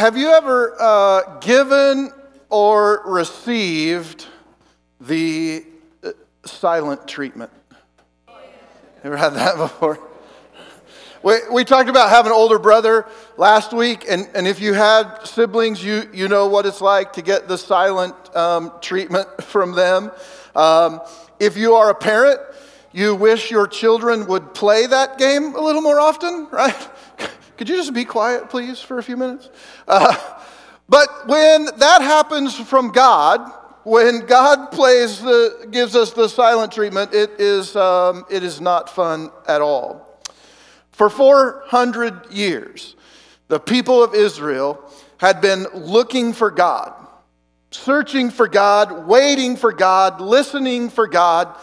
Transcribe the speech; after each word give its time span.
have 0.00 0.16
you 0.16 0.30
ever 0.30 0.74
uh, 0.80 1.38
given 1.40 2.10
or 2.48 3.02
received 3.04 4.26
the 4.98 5.62
uh, 6.02 6.12
silent 6.46 7.06
treatment? 7.06 7.50
Ever 9.04 9.18
had 9.18 9.34
that 9.34 9.56
before? 9.58 10.00
We, 11.22 11.34
we 11.52 11.64
talked 11.64 11.90
about 11.90 12.08
having 12.08 12.32
an 12.32 12.36
older 12.36 12.58
brother 12.58 13.06
last 13.36 13.74
week, 13.74 14.06
and, 14.08 14.26
and 14.34 14.48
if 14.48 14.58
you 14.58 14.72
had 14.72 15.26
siblings, 15.26 15.84
you, 15.84 16.08
you 16.14 16.28
know 16.28 16.46
what 16.46 16.64
it's 16.64 16.80
like 16.80 17.12
to 17.12 17.22
get 17.22 17.46
the 17.46 17.58
silent 17.58 18.14
um, 18.34 18.72
treatment 18.80 19.28
from 19.42 19.72
them. 19.72 20.12
Um, 20.56 21.02
if 21.38 21.58
you 21.58 21.74
are 21.74 21.90
a 21.90 21.94
parent, 21.94 22.40
you 22.90 23.14
wish 23.14 23.50
your 23.50 23.66
children 23.66 24.26
would 24.28 24.54
play 24.54 24.86
that 24.86 25.18
game 25.18 25.54
a 25.54 25.60
little 25.60 25.82
more 25.82 26.00
often, 26.00 26.48
right? 26.52 26.88
Could 27.60 27.68
you 27.68 27.76
just 27.76 27.92
be 27.92 28.06
quiet, 28.06 28.48
please, 28.48 28.80
for 28.80 28.96
a 28.96 29.02
few 29.02 29.18
minutes? 29.18 29.50
Uh, 29.86 30.16
but 30.88 31.06
when 31.26 31.66
that 31.76 32.00
happens 32.00 32.58
from 32.58 32.90
God, 32.90 33.52
when 33.84 34.20
God 34.20 34.70
plays 34.72 35.20
the, 35.20 35.68
gives 35.70 35.94
us 35.94 36.14
the 36.14 36.26
silent 36.26 36.72
treatment, 36.72 37.12
it 37.12 37.32
is, 37.38 37.76
um, 37.76 38.24
it 38.30 38.42
is 38.42 38.62
not 38.62 38.88
fun 38.88 39.30
at 39.46 39.60
all. 39.60 40.22
For 40.92 41.10
400 41.10 42.32
years, 42.32 42.96
the 43.48 43.60
people 43.60 44.02
of 44.02 44.14
Israel 44.14 44.82
had 45.18 45.42
been 45.42 45.66
looking 45.74 46.32
for 46.32 46.50
God, 46.50 46.94
searching 47.72 48.30
for 48.30 48.48
God, 48.48 49.06
waiting 49.06 49.54
for 49.54 49.74
God, 49.74 50.22
listening 50.22 50.88
for 50.88 51.06
God, 51.06 51.54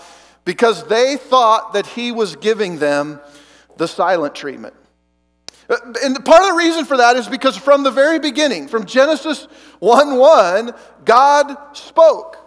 because 0.45 0.83
they 0.89 1.17
thought 1.17 1.73
that 1.73 1.87
He 1.87 2.11
was 2.11 2.35
giving 2.35 2.77
them 2.77 3.19
the 3.77 3.87
silent 3.87 4.35
treatment. 4.35 4.75
Uh, 5.69 5.75
and 6.03 6.23
part 6.23 6.43
of 6.43 6.49
the 6.49 6.55
reason 6.55 6.85
for 6.85 6.97
that 6.97 7.15
is 7.17 7.27
because 7.27 7.57
from 7.57 7.83
the 7.83 7.91
very 7.91 8.19
beginning, 8.19 8.67
from 8.67 8.85
Genesis 8.85 9.47
1 9.79 10.17
1, 10.17 10.73
God 11.05 11.57
spoke. 11.73 12.37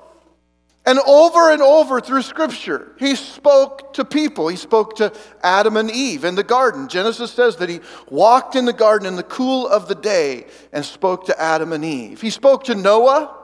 And 0.87 0.99
over 1.07 1.53
and 1.53 1.61
over 1.61 2.01
through 2.01 2.23
Scripture, 2.23 2.93
he 2.99 3.15
spoke 3.15 3.93
to 3.93 4.05
people. 4.05 4.49
He 4.49 4.57
spoke 4.57 4.97
to 4.97 5.12
Adam 5.43 5.77
and 5.77 5.91
Eve 5.91 6.25
in 6.25 6.35
the 6.35 6.43
garden. 6.43 6.89
Genesis 6.89 7.31
says 7.31 7.57
that 7.57 7.69
he 7.69 7.81
walked 8.09 8.57
in 8.57 8.65
the 8.65 8.73
garden 8.73 9.07
in 9.07 9.17
the 9.17 9.23
cool 9.23 9.69
of 9.69 9.89
the 9.89 9.95
day 9.95 10.47
and 10.73 10.84
spoke 10.84 11.27
to 11.27 11.41
Adam 11.41 11.75
and 11.75 11.84
Eve. 11.84 12.23
He 12.23 12.31
spoke 12.31 12.65
to 12.65 12.75
Noah, 12.75 13.37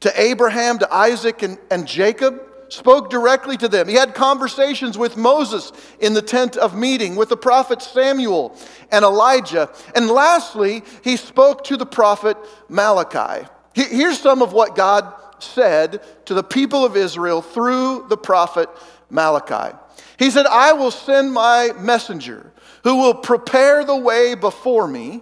to 0.00 0.20
Abraham, 0.20 0.78
to 0.80 0.92
Isaac, 0.92 1.42
and, 1.42 1.56
and 1.70 1.86
Jacob, 1.86 2.42
spoke 2.72 3.10
directly 3.10 3.56
to 3.58 3.68
them. 3.68 3.86
He 3.86 3.94
had 3.94 4.14
conversations 4.14 4.96
with 4.96 5.16
Moses 5.16 5.72
in 6.00 6.14
the 6.14 6.22
tent 6.22 6.56
of 6.56 6.74
meeting, 6.74 7.16
with 7.16 7.28
the 7.28 7.36
prophet 7.36 7.82
Samuel 7.82 8.56
and 8.90 9.04
Elijah. 9.04 9.70
And 9.94 10.08
lastly, 10.08 10.82
he 11.04 11.16
spoke 11.16 11.64
to 11.64 11.76
the 11.76 11.86
prophet 11.86 12.36
Malachi. 12.68 13.46
Here's 13.74 14.18
some 14.18 14.42
of 14.42 14.52
what 14.52 14.74
God 14.74 15.12
said 15.38 16.02
to 16.26 16.34
the 16.34 16.42
people 16.42 16.84
of 16.84 16.96
Israel 16.96 17.42
through 17.42 18.06
the 18.08 18.16
prophet 18.16 18.68
Malachi. 19.10 19.76
He 20.18 20.30
said, 20.30 20.46
I 20.46 20.72
will 20.72 20.90
send 20.90 21.32
my 21.32 21.72
messenger 21.78 22.52
who 22.84 22.96
will 22.96 23.14
prepare 23.14 23.84
the 23.84 23.96
way 23.96 24.34
before 24.34 24.88
me. 24.88 25.20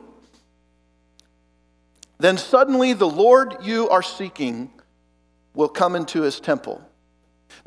Then 2.19 2.39
suddenly 2.39 2.93
the 2.93 3.09
Lord 3.09 3.57
you 3.63 3.89
are 3.89 4.03
seeking 4.03 4.71
will 5.55 5.69
come 5.69 5.97
into 5.97 6.23
his 6.23 6.39
temple. 6.39 6.85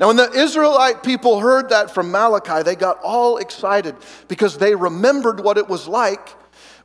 Now, 0.00 0.08
when 0.08 0.16
the 0.16 0.30
Israelite 0.32 1.02
people 1.02 1.40
heard 1.40 1.68
that 1.68 1.90
from 1.92 2.10
Malachi, 2.10 2.62
they 2.62 2.74
got 2.74 2.98
all 3.02 3.36
excited 3.36 3.94
because 4.28 4.58
they 4.58 4.74
remembered 4.74 5.40
what 5.40 5.56
it 5.56 5.68
was 5.68 5.86
like 5.86 6.34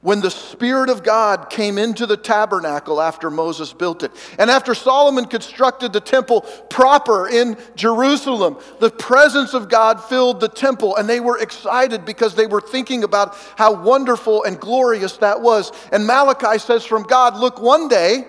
when 0.01 0.21
the 0.21 0.31
Spirit 0.31 0.89
of 0.89 1.03
God 1.03 1.49
came 1.49 1.77
into 1.77 2.05
the 2.05 2.15
tabernacle 2.15 3.01
after 3.01 3.29
Moses 3.29 3.73
built 3.73 4.01
it. 4.01 4.11
And 4.37 4.49
after 4.49 4.73
Solomon 4.73 5.25
constructed 5.25 5.91
the 5.91 5.99
temple 5.99 6.41
proper 6.69 7.27
in 7.27 7.57
Jerusalem, 7.75 8.57
the 8.79 8.91
presence 8.91 9.53
of 9.53 9.67
God 9.67 10.01
filled 10.01 10.39
the 10.39 10.47
temple, 10.47 10.95
and 10.95 11.09
they 11.09 11.19
were 11.19 11.37
excited 11.39 12.05
because 12.05 12.35
they 12.35 12.47
were 12.47 12.61
thinking 12.61 13.03
about 13.03 13.35
how 13.57 13.73
wonderful 13.73 14.43
and 14.45 14.59
glorious 14.59 15.17
that 15.17 15.41
was. 15.41 15.71
And 15.91 16.07
Malachi 16.07 16.59
says 16.59 16.85
from 16.85 17.03
God, 17.03 17.35
Look, 17.35 17.59
one 17.59 17.89
day, 17.89 18.25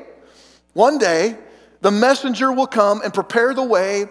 one 0.73 0.99
day, 0.99 1.37
the 1.83 1.91
messenger 1.93 2.53
will 2.53 2.67
come 2.67 3.01
and 3.03 3.15
prepare 3.15 3.55
the 3.55 3.63
way, 3.63 4.07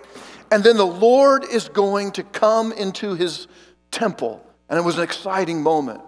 and 0.52 0.64
then 0.64 0.78
the 0.78 0.86
Lord 0.86 1.46
is 1.46 1.70
going 1.70 2.12
to 2.14 2.24
come 2.24 2.72
into 2.72 3.16
his 3.16 3.48
temple. 3.92 4.46
And 4.70 4.78
it 4.78 4.84
was 4.84 4.98
an 4.98 5.04
exciting 5.04 5.62
moment. 5.62 6.02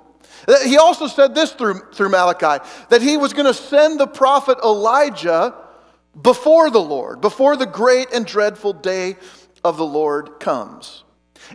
Uh, 0.47 0.59
he 0.61 0.77
also 0.77 1.07
said 1.07 1.35
this 1.35 1.51
through, 1.51 1.81
through 1.93 2.09
Malachi 2.09 2.63
that 2.89 3.01
he 3.01 3.17
was 3.17 3.33
going 3.33 3.45
to 3.45 3.53
send 3.53 3.99
the 3.99 4.07
prophet 4.07 4.57
Elijah 4.63 5.55
before 6.19 6.69
the 6.69 6.81
Lord, 6.81 7.21
before 7.21 7.55
the 7.55 7.65
great 7.65 8.11
and 8.13 8.25
dreadful 8.25 8.73
day 8.73 9.15
of 9.63 9.77
the 9.77 9.85
Lord 9.85 10.39
comes. 10.39 11.03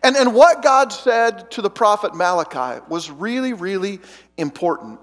And, 0.03 0.17
and 0.17 0.35
what 0.35 0.63
God 0.63 0.93
said 0.93 1.51
to 1.53 1.63
the 1.63 1.71
prophet 1.71 2.15
Malachi 2.15 2.83
was 2.89 3.11
really, 3.11 3.53
really 3.53 4.01
important 4.37 5.01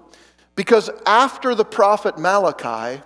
because 0.56 0.90
after 1.06 1.54
the 1.54 1.64
prophet 1.64 2.18
Malachi, 2.18 3.02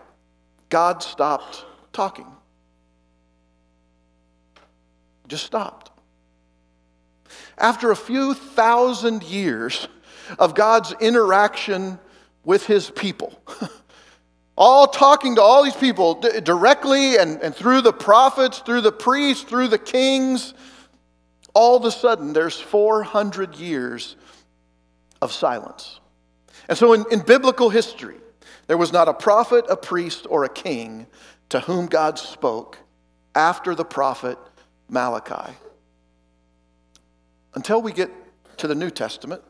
God 0.69 1.03
stopped 1.03 1.65
talking. 1.93 2.27
Just 5.29 5.45
stopped. 5.45 5.91
After 7.57 7.91
a 7.91 7.97
few 7.97 8.35
thousand 8.35 9.23
years, 9.23 9.89
of 10.39 10.55
God's 10.55 10.93
interaction 11.01 11.99
with 12.45 12.67
his 12.67 12.91
people. 12.91 13.41
all 14.57 14.89
talking 14.89 15.37
to 15.37 15.43
all 15.43 15.63
these 15.63 15.77
people 15.77 16.21
directly 16.43 17.17
and, 17.17 17.41
and 17.43 17.55
through 17.55 17.81
the 17.83 17.93
prophets, 17.93 18.59
through 18.59 18.81
the 18.81 18.93
priests, 18.93 19.45
through 19.45 19.69
the 19.69 19.79
kings. 19.79 20.55
All 21.55 21.77
of 21.77 21.85
a 21.85 21.91
sudden, 21.91 22.33
there's 22.33 22.59
400 22.59 23.57
years 23.57 24.17
of 25.23 25.33
silence. 25.33 26.01
And 26.69 26.77
so, 26.77 26.93
in, 26.93 27.05
in 27.11 27.21
biblical 27.21 27.71
history, 27.71 28.17
there 28.67 28.77
was 28.77 28.93
not 28.93 29.09
a 29.09 29.15
prophet, 29.15 29.65
a 29.71 29.77
priest, 29.77 30.27
or 30.29 30.45
a 30.45 30.49
king 30.49 31.07
to 31.49 31.61
whom 31.61 31.87
God 31.87 32.19
spoke 32.19 32.79
after 33.35 33.75
the 33.75 33.85
prophet 33.85 34.39
Malachi. 34.89 35.53
Until 37.55 37.83
we 37.83 37.93
get 37.93 38.11
to 38.59 38.67
the 38.67 38.75
New 38.75 38.91
Testament, 38.91 39.43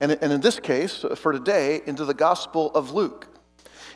and, 0.00 0.12
and 0.20 0.32
in 0.32 0.40
this 0.40 0.58
case, 0.58 1.04
for 1.16 1.32
today, 1.32 1.80
into 1.86 2.04
the 2.04 2.14
Gospel 2.14 2.72
of 2.74 2.92
Luke. 2.92 3.28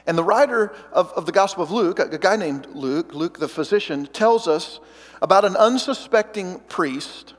And 0.06 0.16
the 0.16 0.24
writer 0.24 0.72
of, 0.92 1.12
of 1.12 1.26
the 1.26 1.32
Gospel 1.32 1.64
of 1.64 1.72
Luke, 1.72 1.98
a 1.98 2.18
guy 2.18 2.36
named 2.36 2.68
Luke, 2.72 3.12
Luke 3.12 3.40
the 3.40 3.48
physician, 3.48 4.06
tells 4.06 4.46
us 4.46 4.78
about 5.20 5.44
an 5.44 5.56
unsuspecting 5.56 6.60
priest 6.68 7.34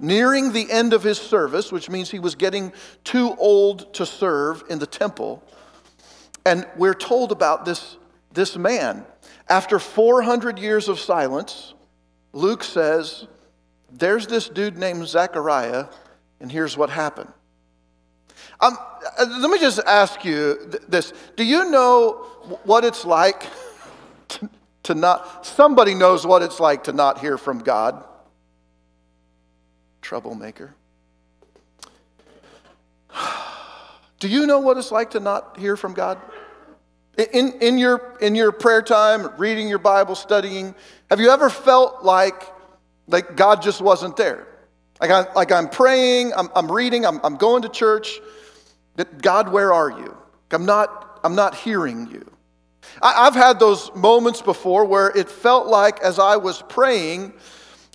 nearing 0.00 0.52
the 0.52 0.70
end 0.70 0.92
of 0.92 1.02
his 1.02 1.18
service, 1.18 1.70
which 1.70 1.88
means 1.88 2.10
he 2.10 2.18
was 2.18 2.34
getting 2.34 2.72
too 3.04 3.34
old 3.38 3.92
to 3.94 4.06
serve 4.06 4.64
in 4.68 4.78
the 4.78 4.86
temple. 4.86 5.42
And 6.44 6.66
we're 6.76 6.94
told 6.94 7.32
about 7.32 7.64
this, 7.64 7.96
this 8.32 8.56
man. 8.56 9.04
After 9.48 9.78
400 9.78 10.58
years 10.58 10.88
of 10.88 10.98
silence, 10.98 11.74
Luke 12.32 12.62
says, 12.62 13.26
There's 13.90 14.26
this 14.26 14.48
dude 14.48 14.76
named 14.76 15.06
Zechariah, 15.06 15.86
and 16.40 16.50
here's 16.50 16.76
what 16.76 16.90
happened. 16.90 17.32
Um, 18.60 18.76
uh, 19.18 19.26
let 19.38 19.50
me 19.50 19.58
just 19.58 19.78
ask 19.80 20.24
you 20.24 20.70
this. 20.88 21.12
Do 21.36 21.44
you 21.44 21.70
know 21.70 22.26
what 22.64 22.84
it's 22.84 23.04
like 23.04 23.46
to, 24.28 24.50
to 24.84 24.94
not, 24.94 25.46
somebody 25.46 25.94
knows 25.94 26.26
what 26.26 26.42
it's 26.42 26.58
like 26.58 26.84
to 26.84 26.92
not 26.92 27.20
hear 27.20 27.38
from 27.38 27.60
God? 27.60 28.04
Troublemaker. 30.02 30.74
Do 34.20 34.26
you 34.28 34.46
know 34.46 34.58
what 34.58 34.76
it's 34.76 34.90
like 34.90 35.10
to 35.10 35.20
not 35.20 35.58
hear 35.58 35.76
from 35.76 35.94
God? 35.94 36.20
In, 37.18 37.52
in, 37.60 37.78
your, 37.78 38.16
in 38.20 38.36
your 38.36 38.52
prayer 38.52 38.80
time, 38.80 39.28
reading 39.38 39.68
your 39.68 39.80
Bible, 39.80 40.14
studying, 40.14 40.72
have 41.10 41.18
you 41.18 41.30
ever 41.30 41.50
felt 41.50 42.04
like, 42.04 42.44
like 43.08 43.34
God 43.34 43.60
just 43.60 43.80
wasn't 43.80 44.16
there? 44.16 44.46
Like, 45.00 45.10
I, 45.10 45.32
like 45.32 45.50
I'm 45.50 45.68
praying, 45.68 46.32
I'm, 46.36 46.48
I'm 46.54 46.70
reading, 46.70 47.04
I'm, 47.04 47.18
I'm 47.24 47.36
going 47.36 47.62
to 47.62 47.68
church, 47.68 48.20
that 48.94 49.20
God, 49.20 49.48
where 49.48 49.72
are 49.72 49.90
you? 49.90 50.16
I'm 50.52 50.64
not, 50.64 51.18
I'm 51.24 51.34
not 51.34 51.56
hearing 51.56 52.08
you. 52.08 52.24
I, 53.02 53.26
I've 53.26 53.34
had 53.34 53.58
those 53.58 53.92
moments 53.96 54.40
before 54.40 54.84
where 54.84 55.10
it 55.10 55.28
felt 55.28 55.66
like 55.66 56.00
as 56.00 56.20
I 56.20 56.36
was 56.36 56.62
praying, 56.68 57.32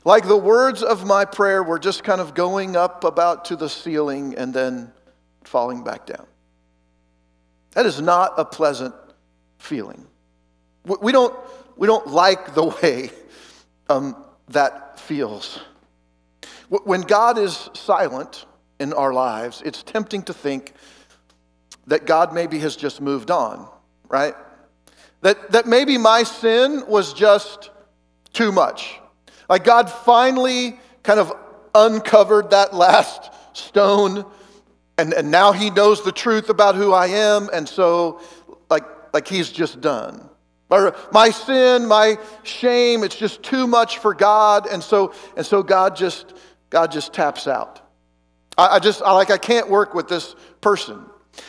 like 0.04 0.28
the 0.28 0.38
words 0.38 0.84
of 0.84 1.06
my 1.06 1.24
prayer 1.24 1.64
were 1.64 1.80
just 1.80 2.04
kind 2.04 2.20
of 2.20 2.34
going 2.34 2.76
up 2.76 3.06
about 3.06 3.46
to 3.46 3.56
the 3.56 3.70
ceiling 3.70 4.36
and 4.38 4.54
then 4.54 4.92
falling 5.46 5.82
back 5.82 6.06
down. 6.06 6.26
That 7.72 7.86
is 7.86 8.02
not 8.02 8.34
a 8.38 8.44
pleasant 8.44 8.94
feeling. 9.64 10.06
We 11.02 11.14
don't, 11.14 11.34
we 11.78 11.88
don't 11.88 12.08
like 12.08 12.54
the 12.54 12.66
way 12.66 13.10
um, 13.90 14.16
that 14.50 15.00
feels. 15.00 15.62
When 16.68 17.02
God 17.02 17.38
is 17.38 17.70
silent 17.74 18.46
in 18.80 18.92
our 18.92 19.14
lives, 19.14 19.62
it's 19.66 19.82
tempting 19.82 20.24
to 20.24 20.34
think 20.34 20.74
that 21.88 22.06
God 22.06 22.34
maybe 22.34 22.60
has 22.60 22.76
just 22.76 23.00
moved 23.00 23.32
on. 23.32 23.70
right? 24.14 24.36
That, 25.22 25.52
that 25.52 25.66
maybe 25.66 25.98
my 25.98 26.24
sin 26.24 26.84
was 26.88 27.14
just 27.14 27.72
too 28.32 28.52
much. 28.52 29.00
Like 29.50 29.64
God 29.64 29.90
finally 29.90 30.80
kind 31.02 31.20
of 31.20 31.34
uncovered 31.74 32.52
that 32.52 32.74
last 32.76 33.32
stone, 33.54 34.24
and, 34.98 35.14
and 35.14 35.32
now 35.32 35.52
he 35.52 35.72
knows 35.72 36.04
the 36.04 36.12
truth 36.12 36.50
about 36.50 36.76
who 36.76 36.94
I 36.94 37.08
am, 37.08 37.50
and 37.52 37.68
so 37.68 38.22
like, 39.14 39.28
he's 39.28 39.50
just 39.50 39.80
done. 39.80 40.30
My 41.12 41.30
sin, 41.30 41.86
my 41.86 42.18
shame, 42.42 43.04
it's 43.04 43.16
just 43.16 43.44
too 43.44 43.68
much 43.68 44.00
for 44.00 44.16
God, 44.16 44.66
and 44.66 44.82
so 44.82 45.14
and 45.38 45.46
so 45.46 45.62
God 45.62 45.96
just 45.96 46.34
God 46.72 46.92
just 46.92 47.14
taps 47.14 47.48
out. 47.48 47.80
I, 48.58 48.78
I 48.78 48.80
just 48.80 49.04
I, 49.04 49.12
like 49.12 49.30
I 49.30 49.38
can't 49.38 49.70
work 49.70 49.94
with 49.94 50.08
this 50.08 50.36
person. 50.62 51.06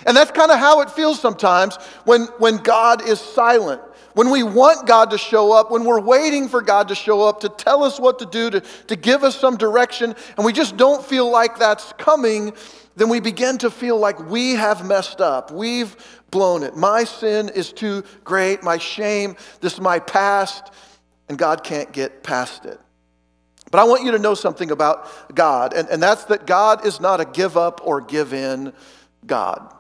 And 0.07 0.17
that's 0.17 0.31
kind 0.31 0.51
of 0.51 0.59
how 0.59 0.81
it 0.81 0.91
feels 0.91 1.21
sometimes 1.21 1.77
when, 2.05 2.23
when 2.39 2.57
God 2.59 3.07
is 3.07 3.21
silent. 3.21 3.83
When 4.15 4.31
we 4.31 4.43
want 4.43 4.87
God 4.87 5.11
to 5.11 5.19
show 5.19 5.53
up, 5.53 5.71
when 5.71 5.85
we're 5.85 6.01
waiting 6.01 6.49
for 6.49 6.63
God 6.63 6.89
to 6.89 6.95
show 6.95 7.23
up 7.23 7.41
to 7.41 7.49
tell 7.49 7.83
us 7.83 7.99
what 7.99 8.21
to 8.21 8.27
do, 8.27 8.49
to, 8.49 8.61
to 8.61 8.97
give 8.97 9.25
us 9.25 9.39
some 9.39 9.57
direction, 9.57 10.15
and 10.37 10.47
we 10.47 10.53
just 10.53 10.77
don't 10.77 11.05
feel 11.05 11.29
like 11.29 11.59
that's 11.59 11.93
coming, 11.95 12.53
then 12.97 13.09
we 13.09 13.19
begin 13.19 13.59
to 13.59 13.71
feel 13.71 13.99
like 13.99 14.31
we 14.31 14.53
have 14.53 14.87
messed 14.87 15.21
up. 15.21 15.51
We've 15.51 15.97
blown 16.35 16.65
it. 16.65 16.77
My 16.77 17.05
sin 17.05 17.49
is 17.49 17.73
too 17.73 18.03
great. 18.25 18.65
My 18.65 18.77
shame, 18.77 19.37
this 19.61 19.75
is 19.75 19.81
my 19.81 20.01
past, 20.01 20.73
and 21.29 21.39
God 21.39 21.63
can't 21.63 21.93
get 21.93 22.25
past 22.25 22.65
it. 22.65 22.81
But 23.71 23.79
I 23.79 23.85
want 23.85 24.03
you 24.03 24.11
to 24.11 24.19
know 24.19 24.35
something 24.35 24.73
about 24.73 25.33
God, 25.33 25.75
and, 25.75 25.89
and 25.89 26.03
that's 26.03 26.25
that 26.25 26.45
God 26.45 26.85
is 26.85 27.01
not 27.01 27.21
a 27.21 27.25
give 27.25 27.57
up 27.57 27.81
or 27.85 28.01
give 28.01 28.35
in 28.35 28.73
God. 29.25 29.73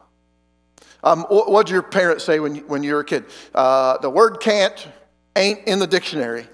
Um, 1.02 1.24
what 1.28 1.66
did 1.66 1.72
your 1.72 1.82
parents 1.82 2.22
say 2.22 2.38
when 2.38 2.56
when 2.68 2.84
you 2.84 2.94
were 2.94 3.00
a 3.00 3.04
kid? 3.04 3.24
Uh, 3.52 3.98
the 3.98 4.08
word 4.08 4.38
can't 4.40 4.88
ain't 5.34 5.58
in 5.66 5.80
the 5.80 5.88
dictionary. 5.88 6.46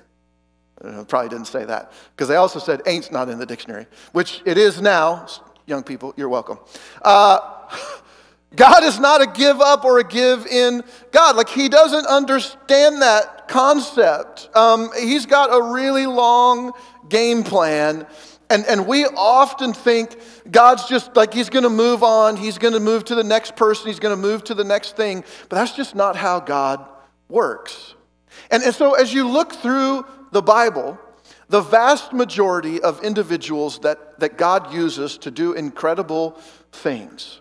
Uh, 0.82 1.04
probably 1.04 1.28
didn't 1.28 1.46
say 1.46 1.62
that 1.66 1.92
because 2.16 2.26
they 2.26 2.36
also 2.36 2.58
said 2.58 2.80
ain't's 2.86 3.12
not 3.12 3.28
in 3.28 3.38
the 3.38 3.46
dictionary, 3.46 3.86
which 4.12 4.40
it 4.46 4.56
is 4.56 4.80
now. 4.80 5.26
Young 5.66 5.82
people, 5.82 6.14
you're 6.16 6.30
welcome. 6.30 6.58
Uh, 7.02 7.38
God 8.56 8.82
is 8.82 8.98
not 8.98 9.22
a 9.22 9.26
give 9.26 9.60
up 9.60 9.84
or 9.84 9.98
a 9.98 10.04
give 10.04 10.46
in 10.46 10.82
God. 11.12 11.36
Like, 11.36 11.48
He 11.48 11.68
doesn't 11.68 12.06
understand 12.06 13.02
that 13.02 13.48
concept. 13.48 14.48
Um, 14.54 14.90
he's 14.98 15.26
got 15.26 15.54
a 15.54 15.72
really 15.72 16.06
long 16.06 16.72
game 17.08 17.42
plan 17.42 18.06
and, 18.50 18.66
and 18.66 18.86
we 18.88 19.06
often 19.06 19.72
think 19.72 20.16
God's 20.50 20.86
just 20.86 21.14
like, 21.14 21.32
He's 21.32 21.48
going 21.48 21.62
to 21.62 21.70
move 21.70 22.02
on, 22.02 22.36
He's 22.36 22.58
going 22.58 22.74
to 22.74 22.80
move 22.80 23.04
to 23.04 23.14
the 23.14 23.24
next 23.24 23.54
person, 23.54 23.86
He's 23.86 24.00
going 24.00 24.14
to 24.14 24.20
move 24.20 24.42
to 24.44 24.54
the 24.54 24.64
next 24.64 24.96
thing. 24.96 25.24
But 25.48 25.56
that's 25.56 25.72
just 25.72 25.94
not 25.94 26.16
how 26.16 26.40
God 26.40 26.84
works. 27.28 27.94
And, 28.50 28.62
and 28.64 28.74
so 28.74 28.94
as 28.94 29.14
you 29.14 29.28
look 29.28 29.52
through 29.52 30.04
the 30.32 30.42
Bible, 30.42 30.98
the 31.48 31.60
vast 31.60 32.12
majority 32.12 32.82
of 32.82 33.02
individuals 33.04 33.78
that, 33.80 34.18
that 34.18 34.36
God 34.36 34.74
uses 34.74 35.16
to 35.18 35.30
do 35.30 35.52
incredible 35.52 36.32
things 36.72 37.40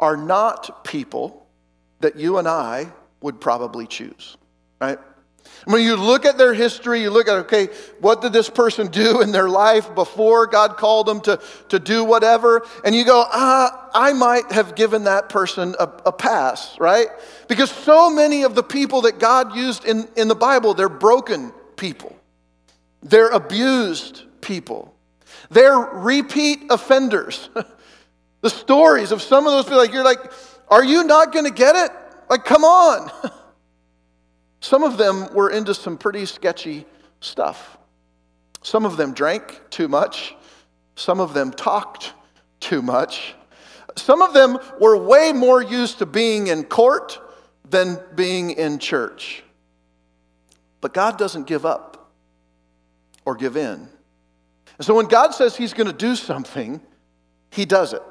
are 0.00 0.16
not 0.16 0.84
people 0.84 1.46
that 2.00 2.16
you 2.16 2.38
and 2.38 2.48
I 2.48 2.92
would 3.20 3.40
probably 3.40 3.86
choose, 3.86 4.36
right? 4.80 4.98
When 5.66 5.82
you 5.82 5.96
look 5.96 6.24
at 6.24 6.38
their 6.38 6.54
history, 6.54 7.02
you 7.02 7.10
look 7.10 7.28
at, 7.28 7.36
okay, 7.40 7.68
what 8.00 8.22
did 8.22 8.32
this 8.32 8.48
person 8.48 8.86
do 8.88 9.20
in 9.22 9.32
their 9.32 9.48
life 9.48 9.94
before 9.94 10.46
God 10.46 10.76
called 10.76 11.06
them 11.06 11.20
to, 11.22 11.40
to 11.68 11.78
do 11.78 12.04
whatever? 12.04 12.66
And 12.84 12.94
you 12.94 13.04
go, 13.04 13.24
ah, 13.26 13.90
I 13.92 14.12
might 14.12 14.50
have 14.52 14.74
given 14.74 15.04
that 15.04 15.28
person 15.28 15.74
a, 15.78 15.84
a 16.06 16.12
pass, 16.12 16.78
right? 16.78 17.08
Because 17.48 17.70
so 17.70 18.10
many 18.10 18.42
of 18.42 18.54
the 18.54 18.62
people 18.62 19.02
that 19.02 19.18
God 19.18 19.54
used 19.54 19.84
in, 19.84 20.08
in 20.16 20.28
the 20.28 20.34
Bible, 20.34 20.74
they're 20.74 20.88
broken 20.88 21.52
people, 21.76 22.16
they're 23.02 23.30
abused 23.30 24.22
people, 24.40 24.94
they're 25.50 25.78
repeat 25.78 26.62
offenders. 26.70 27.48
the 28.40 28.50
stories 28.50 29.12
of 29.12 29.22
some 29.22 29.46
of 29.46 29.52
those 29.52 29.64
people, 29.64 29.78
like, 29.78 29.92
you're 29.92 30.04
like, 30.04 30.32
are 30.68 30.84
you 30.84 31.04
not 31.04 31.32
going 31.32 31.44
to 31.44 31.52
get 31.52 31.76
it? 31.76 31.90
Like, 32.28 32.44
come 32.44 32.64
on. 32.64 33.10
Some 34.60 34.84
of 34.84 34.98
them 34.98 35.32
were 35.34 35.50
into 35.50 35.74
some 35.74 35.96
pretty 35.96 36.26
sketchy 36.26 36.84
stuff. 37.20 37.78
Some 38.62 38.84
of 38.84 38.96
them 38.98 39.14
drank 39.14 39.60
too 39.70 39.88
much. 39.88 40.36
Some 40.96 41.18
of 41.18 41.32
them 41.32 41.50
talked 41.50 42.12
too 42.60 42.82
much. 42.82 43.34
Some 43.96 44.20
of 44.22 44.34
them 44.34 44.58
were 44.78 44.96
way 44.96 45.32
more 45.32 45.62
used 45.62 45.98
to 45.98 46.06
being 46.06 46.48
in 46.48 46.64
court 46.64 47.18
than 47.68 47.98
being 48.14 48.50
in 48.50 48.78
church. 48.78 49.42
But 50.80 50.94
God 50.94 51.18
doesn't 51.18 51.46
give 51.46 51.64
up 51.64 52.12
or 53.24 53.34
give 53.34 53.56
in. 53.56 53.88
And 54.78 54.86
so 54.86 54.94
when 54.94 55.06
God 55.06 55.34
says 55.34 55.56
He's 55.56 55.72
going 55.72 55.86
to 55.86 55.92
do 55.92 56.16
something, 56.16 56.80
He 57.50 57.64
does 57.64 57.92
it. 57.92 58.02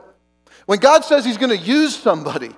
When 0.69 0.77
God 0.77 1.03
says 1.03 1.25
He's 1.25 1.39
going 1.39 1.49
to 1.49 1.65
use 1.65 1.95
somebody, 1.95 2.51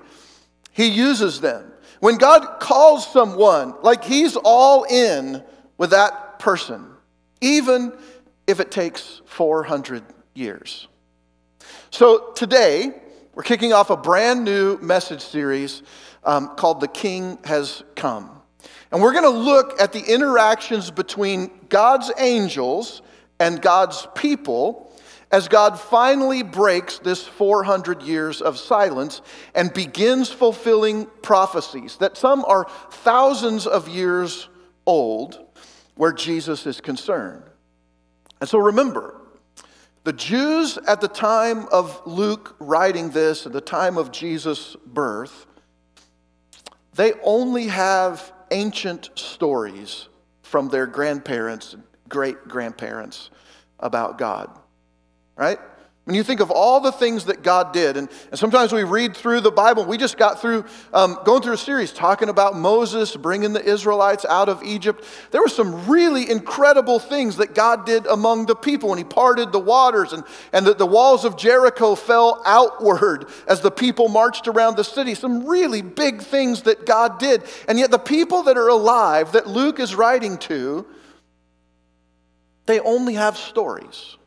He 0.73 0.87
uses 0.87 1.39
them. 1.39 1.71
When 2.01 2.17
God 2.17 2.59
calls 2.59 3.09
someone, 3.09 3.73
like 3.83 4.03
He's 4.03 4.35
all 4.35 4.83
in 4.83 5.41
with 5.77 5.91
that 5.91 6.37
person, 6.37 6.87
even 7.39 7.93
if 8.47 8.59
it 8.59 8.69
takes 8.69 9.21
400 9.27 10.03
years. 10.33 10.89
So 11.89 12.33
today, 12.33 12.91
we're 13.33 13.43
kicking 13.43 13.71
off 13.71 13.89
a 13.89 13.95
brand 13.95 14.43
new 14.43 14.77
message 14.79 15.21
series 15.21 15.81
um, 16.25 16.57
called 16.57 16.81
The 16.81 16.89
King 16.89 17.37
Has 17.45 17.81
Come. 17.95 18.29
And 18.91 19.01
we're 19.01 19.13
going 19.13 19.23
to 19.23 19.29
look 19.29 19.79
at 19.79 19.93
the 19.93 20.03
interactions 20.03 20.91
between 20.91 21.49
God's 21.69 22.11
angels 22.17 23.03
and 23.39 23.61
God's 23.61 24.05
people 24.15 24.90
as 25.31 25.47
God 25.47 25.79
finally 25.79 26.43
breaks 26.43 26.99
this 26.99 27.25
400 27.25 28.01
years 28.01 28.41
of 28.41 28.57
silence 28.57 29.21
and 29.55 29.73
begins 29.73 30.29
fulfilling 30.29 31.05
prophecies 31.21 31.97
that 31.97 32.17
some 32.17 32.43
are 32.45 32.67
thousands 32.89 33.65
of 33.65 33.87
years 33.87 34.49
old 34.85 35.39
where 35.95 36.11
Jesus 36.11 36.67
is 36.67 36.81
concerned. 36.81 37.43
And 38.41 38.49
so 38.49 38.59
remember, 38.59 39.15
the 40.03 40.13
Jews 40.13 40.77
at 40.87 40.99
the 40.99 41.07
time 41.07 41.67
of 41.71 42.01
Luke 42.05 42.55
writing 42.59 43.11
this, 43.11 43.45
at 43.45 43.53
the 43.53 43.61
time 43.61 43.97
of 43.97 44.11
Jesus' 44.11 44.75
birth, 44.85 45.45
they 46.93 47.13
only 47.23 47.67
have 47.67 48.33
ancient 48.49 49.11
stories 49.15 50.09
from 50.41 50.67
their 50.67 50.87
grandparents, 50.87 51.77
great 52.09 52.49
grandparents 52.49 53.29
about 53.79 54.17
God 54.17 54.60
right? 55.35 55.59
When 56.05 56.15
you 56.15 56.23
think 56.23 56.39
of 56.39 56.49
all 56.49 56.79
the 56.79 56.91
things 56.91 57.25
that 57.25 57.43
God 57.43 57.73
did, 57.73 57.95
and, 57.95 58.09
and 58.31 58.39
sometimes 58.39 58.73
we 58.73 58.83
read 58.83 59.15
through 59.15 59.41
the 59.41 59.51
Bible, 59.51 59.85
we 59.85 59.97
just 59.97 60.17
got 60.17 60.41
through 60.41 60.65
um, 60.95 61.19
going 61.25 61.43
through 61.43 61.53
a 61.53 61.57
series 61.57 61.93
talking 61.93 62.27
about 62.27 62.55
Moses 62.57 63.15
bringing 63.15 63.53
the 63.53 63.63
Israelites 63.63 64.25
out 64.25 64.49
of 64.49 64.63
Egypt. 64.63 65.05
There 65.29 65.41
were 65.41 65.47
some 65.47 65.87
really 65.87 66.27
incredible 66.27 66.97
things 66.97 67.37
that 67.37 67.53
God 67.53 67.85
did 67.85 68.07
among 68.07 68.47
the 68.47 68.55
people 68.55 68.89
when 68.89 68.97
He 68.97 69.03
parted 69.03 69.51
the 69.51 69.59
waters 69.59 70.11
and, 70.11 70.23
and 70.51 70.65
the, 70.65 70.73
the 70.73 70.87
walls 70.87 71.23
of 71.23 71.37
Jericho 71.37 71.93
fell 71.93 72.41
outward 72.47 73.27
as 73.47 73.61
the 73.61 73.71
people 73.71 74.09
marched 74.09 74.47
around 74.47 74.77
the 74.77 74.83
city. 74.83 75.13
Some 75.13 75.45
really 75.45 75.83
big 75.83 76.23
things 76.23 76.63
that 76.63 76.87
God 76.87 77.19
did. 77.19 77.43
And 77.67 77.77
yet, 77.77 77.91
the 77.91 77.99
people 77.99 78.41
that 78.43 78.57
are 78.57 78.69
alive 78.69 79.33
that 79.33 79.45
Luke 79.45 79.79
is 79.79 79.93
writing 79.93 80.39
to, 80.39 80.87
they 82.65 82.79
only 82.79 83.13
have 83.13 83.37
stories 83.37 84.17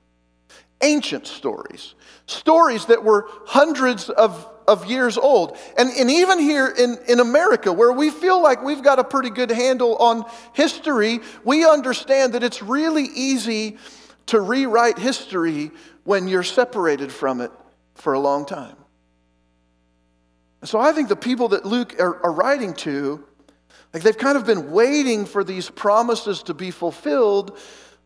ancient 0.81 1.27
stories, 1.27 1.95
stories 2.27 2.87
that 2.87 3.05
were 3.05 3.27
hundreds 3.47 4.11
of, 4.11 4.49
of 4.69 4.87
years 4.87 5.17
old. 5.17 5.57
And, 5.79 5.91
and 5.91 6.11
even 6.11 6.39
here 6.39 6.69
in, 6.69 6.99
in 7.09 7.21
America, 7.21 7.73
where 7.73 7.93
we 7.93 8.11
feel 8.11 8.43
like 8.43 8.63
we've 8.63 8.83
got 8.83 8.99
a 8.99 9.05
pretty 9.05 9.31
good 9.31 9.51
handle 9.51 9.97
on 9.97 10.25
history, 10.53 11.21
we 11.45 11.67
understand 11.67 12.35
that 12.35 12.43
it's 12.43 12.63
really 12.63 13.05
easy 13.15 13.79
to 14.27 14.41
rewrite 14.41 14.99
history 14.99 15.71
when 16.05 16.29
you're 16.29 16.43
separated 16.43 17.13
from 17.13 17.41
it 17.41 17.51
for 17.95 18.13
a 18.13 18.19
long 18.19 18.45
time. 18.45 18.77
So 20.65 20.81
I 20.81 20.93
think 20.93 21.09
the 21.09 21.17
people 21.17 21.49
that 21.49 21.67
Luke 21.67 21.95
are, 22.01 22.25
are 22.25 22.33
writing 22.33 22.75
to, 22.75 23.23
like 23.93 24.03
they've 24.03 24.17
kind 24.17 24.37
of 24.37 24.47
been 24.47 24.71
waiting 24.71 25.27
for 25.27 25.45
these 25.45 25.69
promises 25.69 26.43
to 26.45 26.55
be 26.55 26.71
fulfilled, 26.71 27.59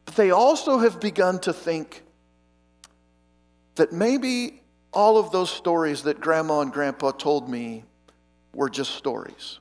but 0.04 0.16
they 0.16 0.30
also 0.30 0.78
have 0.78 1.00
begun 1.00 1.38
to 1.40 1.52
think 1.52 2.02
that 3.78 3.92
maybe 3.92 4.62
all 4.92 5.18
of 5.18 5.32
those 5.32 5.50
stories 5.50 6.02
that 6.04 6.20
grandma 6.20 6.60
and 6.60 6.72
grandpa 6.72 7.10
told 7.10 7.48
me 7.48 7.84
were 8.54 8.70
just 8.70 8.94
stories. 8.94 9.58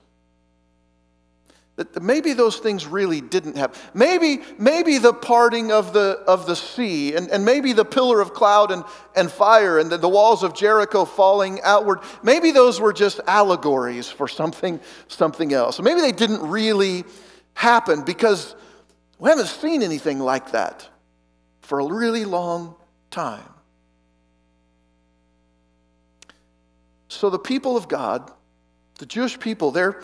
that 1.78 2.02
maybe 2.02 2.34
those 2.34 2.58
things 2.58 2.88
really 2.88 3.22
didn't 3.22 3.56
happen. 3.56 3.80
Maybe, 3.94 4.42
maybe 4.58 4.98
the 4.98 5.14
parting 5.14 5.72
of 5.72 5.94
the, 5.94 6.24
of 6.28 6.48
the 6.48 6.56
sea, 6.56 7.16
and, 7.16 7.30
and 7.30 7.46
maybe 7.46 7.72
the 7.72 7.86
pillar 7.86 8.20
of 8.20 8.34
cloud 8.34 8.72
and, 8.72 8.84
and 9.16 9.32
fire, 9.32 9.78
and 9.78 9.92
the, 9.92 9.98
the 9.98 10.10
walls 10.10 10.42
of 10.42 10.56
Jericho 10.56 11.06
falling 11.06 11.62
outward, 11.62 12.00
maybe 12.24 12.50
those 12.52 12.82
were 12.82 12.94
just 12.94 13.20
allegories 13.28 14.10
for 14.10 14.28
something, 14.28 14.80
something 15.08 15.54
else. 15.54 15.80
Maybe 15.80 16.02
they 16.02 16.12
didn't 16.12 16.42
really 16.42 17.04
happen 17.54 18.04
because 18.04 18.56
we 19.20 19.30
haven't 19.30 19.46
seen 19.48 19.84
anything 19.84 20.20
like 20.20 20.52
that 20.54 20.88
for 21.62 21.80
a 21.80 21.86
really 21.86 22.26
long 22.26 22.76
time. 23.12 23.50
So 27.08 27.30
the 27.30 27.40
people 27.40 27.78
of 27.78 27.88
God, 27.88 28.32
the 29.00 29.06
Jewish 29.06 29.40
people, 29.40 29.72
they're 29.72 30.02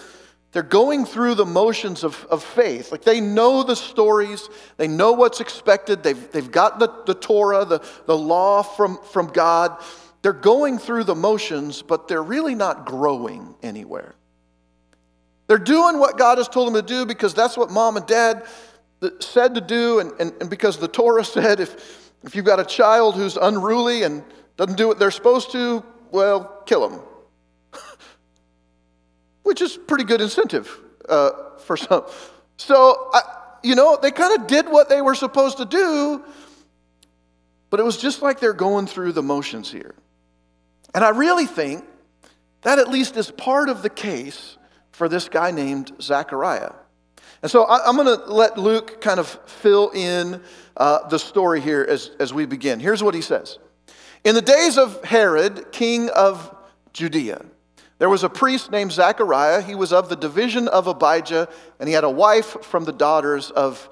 they're 0.54 0.62
going 0.62 1.06
through 1.06 1.34
the 1.34 1.48
motions 1.48 2.04
of, 2.04 2.26
of 2.30 2.44
faith. 2.44 2.92
Like 2.92 3.02
they 3.02 3.20
know 3.20 3.64
the 3.64 3.76
stories, 3.76 4.50
they 4.78 4.88
know 4.88 5.12
what's 5.14 5.42
expected, 5.42 6.04
they've, 6.04 6.32
they've 6.32 6.52
got 6.52 6.78
the, 6.78 6.94
the 7.08 7.16
Torah, 7.16 7.66
the, 7.66 7.84
the 8.06 8.16
law 8.16 8.62
from, 8.62 9.00
from 9.12 9.28
God. 9.28 9.82
They're 10.22 10.32
going 10.32 10.78
through 10.78 11.06
the 11.06 11.16
motions, 11.16 11.82
but 11.82 12.08
they're 12.08 12.24
really 12.24 12.54
not 12.54 12.86
growing 12.86 13.56
anywhere. 13.64 14.14
They're 15.48 15.58
doing 15.58 16.00
what 16.00 16.20
God 16.20 16.38
has 16.38 16.48
told 16.48 16.68
them 16.68 16.76
to 16.76 16.88
do 16.88 17.06
because 17.08 17.34
that's 17.34 17.58
what 17.58 17.72
mom 17.72 17.98
and 17.98 18.06
dad 18.06 18.46
said 19.20 19.56
to 19.56 19.62
do, 19.62 20.00
and, 20.00 20.14
and, 20.20 20.34
and 20.40 20.50
because 20.52 20.78
the 20.78 20.88
Torah 20.88 21.26
said 21.26 21.60
if, 21.62 22.12
if 22.24 22.36
you've 22.36 22.46
got 22.46 22.60
a 22.60 22.66
child 22.66 23.16
who's 23.16 23.38
unruly 23.38 24.04
and 24.04 24.24
doesn't 24.56 24.78
do 24.78 24.88
what 24.88 25.00
they're 25.00 25.12
supposed 25.12 25.52
to, 25.54 25.84
well, 26.14 26.62
kill 26.66 26.88
them 26.88 27.02
which 29.44 29.62
is 29.62 29.76
pretty 29.76 30.04
good 30.04 30.22
incentive 30.22 30.80
uh, 31.10 31.32
for 31.60 31.76
some. 31.76 32.06
So, 32.58 33.10
I, 33.14 33.22
you 33.64 33.76
know, 33.76 33.98
they 34.02 34.12
kind 34.12 34.40
of 34.40 34.48
did 34.48 34.70
what 34.70 34.90
they 34.90 35.02
were 35.02 35.16
supposed 35.16 35.58
to 35.58 35.66
do, 35.66 36.24
but 37.70 37.80
it 37.80 37.84
was 37.84 37.98
just 37.98 38.22
like 38.22 38.40
they're 38.40 38.54
going 38.54 38.88
through 38.88 39.14
the 39.14 39.24
motions 39.24 39.72
here. 39.72 39.96
And 40.94 41.04
I 41.04 41.10
really 41.10 41.48
think 41.48 41.84
that 42.62 42.80
at 42.80 42.88
least 42.90 43.18
is 43.18 43.32
part 43.32 43.68
of 43.68 43.82
the 43.82 43.90
case 43.90 44.58
for 44.92 45.10
this 45.10 45.28
guy 45.28 45.52
named 45.52 45.92
Zechariah. 46.00 46.74
And 47.42 47.52
so 47.52 47.64
I, 47.64 47.90
am 47.90 47.96
going 47.96 48.08
to 48.08 48.24
let 48.32 48.58
Luke 48.58 49.02
kind 49.02 49.20
of 49.20 49.28
fill 49.48 49.90
in 49.90 50.42
uh, 50.78 51.08
the 51.10 51.18
story 51.18 51.60
here 51.60 51.86
as, 51.88 52.12
as 52.20 52.34
we 52.34 52.46
begin. 52.46 52.80
Here's 52.80 53.04
what 53.04 53.16
he 53.16 53.22
says 53.22 53.58
In 54.24 54.36
the 54.36 54.42
days 54.42 54.78
of 54.78 55.04
Herod, 55.04 55.74
king 55.74 56.10
of 56.10 56.56
Judea, 56.94 57.46
there 58.00 58.08
was 58.08 58.24
a 58.24 58.30
priest 58.30 58.72
named 58.72 58.94
Zechariah. 58.94 59.62
He 59.62 59.76
was 59.76 59.92
of 59.92 60.08
the 60.08 60.16
division 60.16 60.70
of 60.70 60.88
Abijah, 60.88 61.50
and 61.78 61.90
he 61.90 61.94
had 61.94 62.06
a 62.06 62.10
wife 62.10 62.64
from 62.64 62.86
the 62.86 62.94
daughters 62.94 63.52
of, 63.52 63.90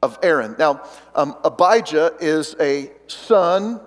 of 0.00 0.16
Aaron. 0.22 0.54
Now, 0.60 0.82
um, 1.16 1.36
Abijah 1.42 2.14
is 2.20 2.54
a 2.60 2.92
son 3.08 3.80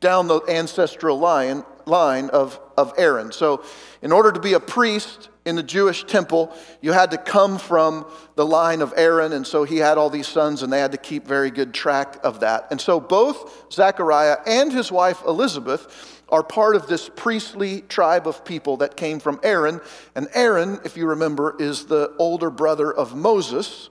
down 0.00 0.26
the 0.26 0.40
ancestral 0.48 1.18
line, 1.18 1.64
line 1.84 2.30
of, 2.30 2.58
of 2.78 2.94
Aaron. 2.96 3.30
So, 3.30 3.62
in 4.00 4.12
order 4.12 4.32
to 4.32 4.40
be 4.40 4.54
a 4.54 4.60
priest 4.60 5.28
in 5.46 5.56
the 5.56 5.62
Jewish 5.62 6.04
temple, 6.04 6.54
you 6.80 6.92
had 6.92 7.12
to 7.12 7.18
come 7.18 7.56
from 7.58 8.04
the 8.34 8.44
line 8.44 8.82
of 8.82 8.92
Aaron, 8.96 9.32
and 9.32 9.46
so 9.46 9.64
he 9.64 9.78
had 9.78 9.96
all 9.96 10.10
these 10.10 10.26
sons, 10.26 10.62
and 10.62 10.72
they 10.72 10.80
had 10.80 10.92
to 10.92 10.98
keep 10.98 11.26
very 11.26 11.50
good 11.50 11.72
track 11.72 12.18
of 12.22 12.40
that. 12.40 12.66
And 12.70 12.80
so, 12.80 13.00
both 13.00 13.72
Zechariah 13.72 14.38
and 14.46 14.72
his 14.72 14.92
wife 14.92 15.22
Elizabeth 15.26 16.22
are 16.28 16.42
part 16.42 16.74
of 16.74 16.88
this 16.88 17.08
priestly 17.08 17.82
tribe 17.82 18.26
of 18.26 18.44
people 18.44 18.78
that 18.78 18.96
came 18.96 19.20
from 19.20 19.38
Aaron. 19.42 19.80
And 20.16 20.28
Aaron, 20.34 20.80
if 20.84 20.96
you 20.96 21.06
remember, 21.06 21.54
is 21.58 21.86
the 21.86 22.12
older 22.18 22.50
brother 22.50 22.92
of 22.92 23.14
Moses, 23.14 23.88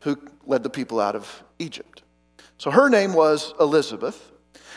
who 0.00 0.18
led 0.44 0.62
the 0.62 0.70
people 0.70 1.00
out 1.00 1.16
of 1.16 1.42
Egypt. 1.58 2.02
So 2.58 2.70
her 2.70 2.90
name 2.90 3.14
was 3.14 3.54
Elizabeth. 3.58 4.30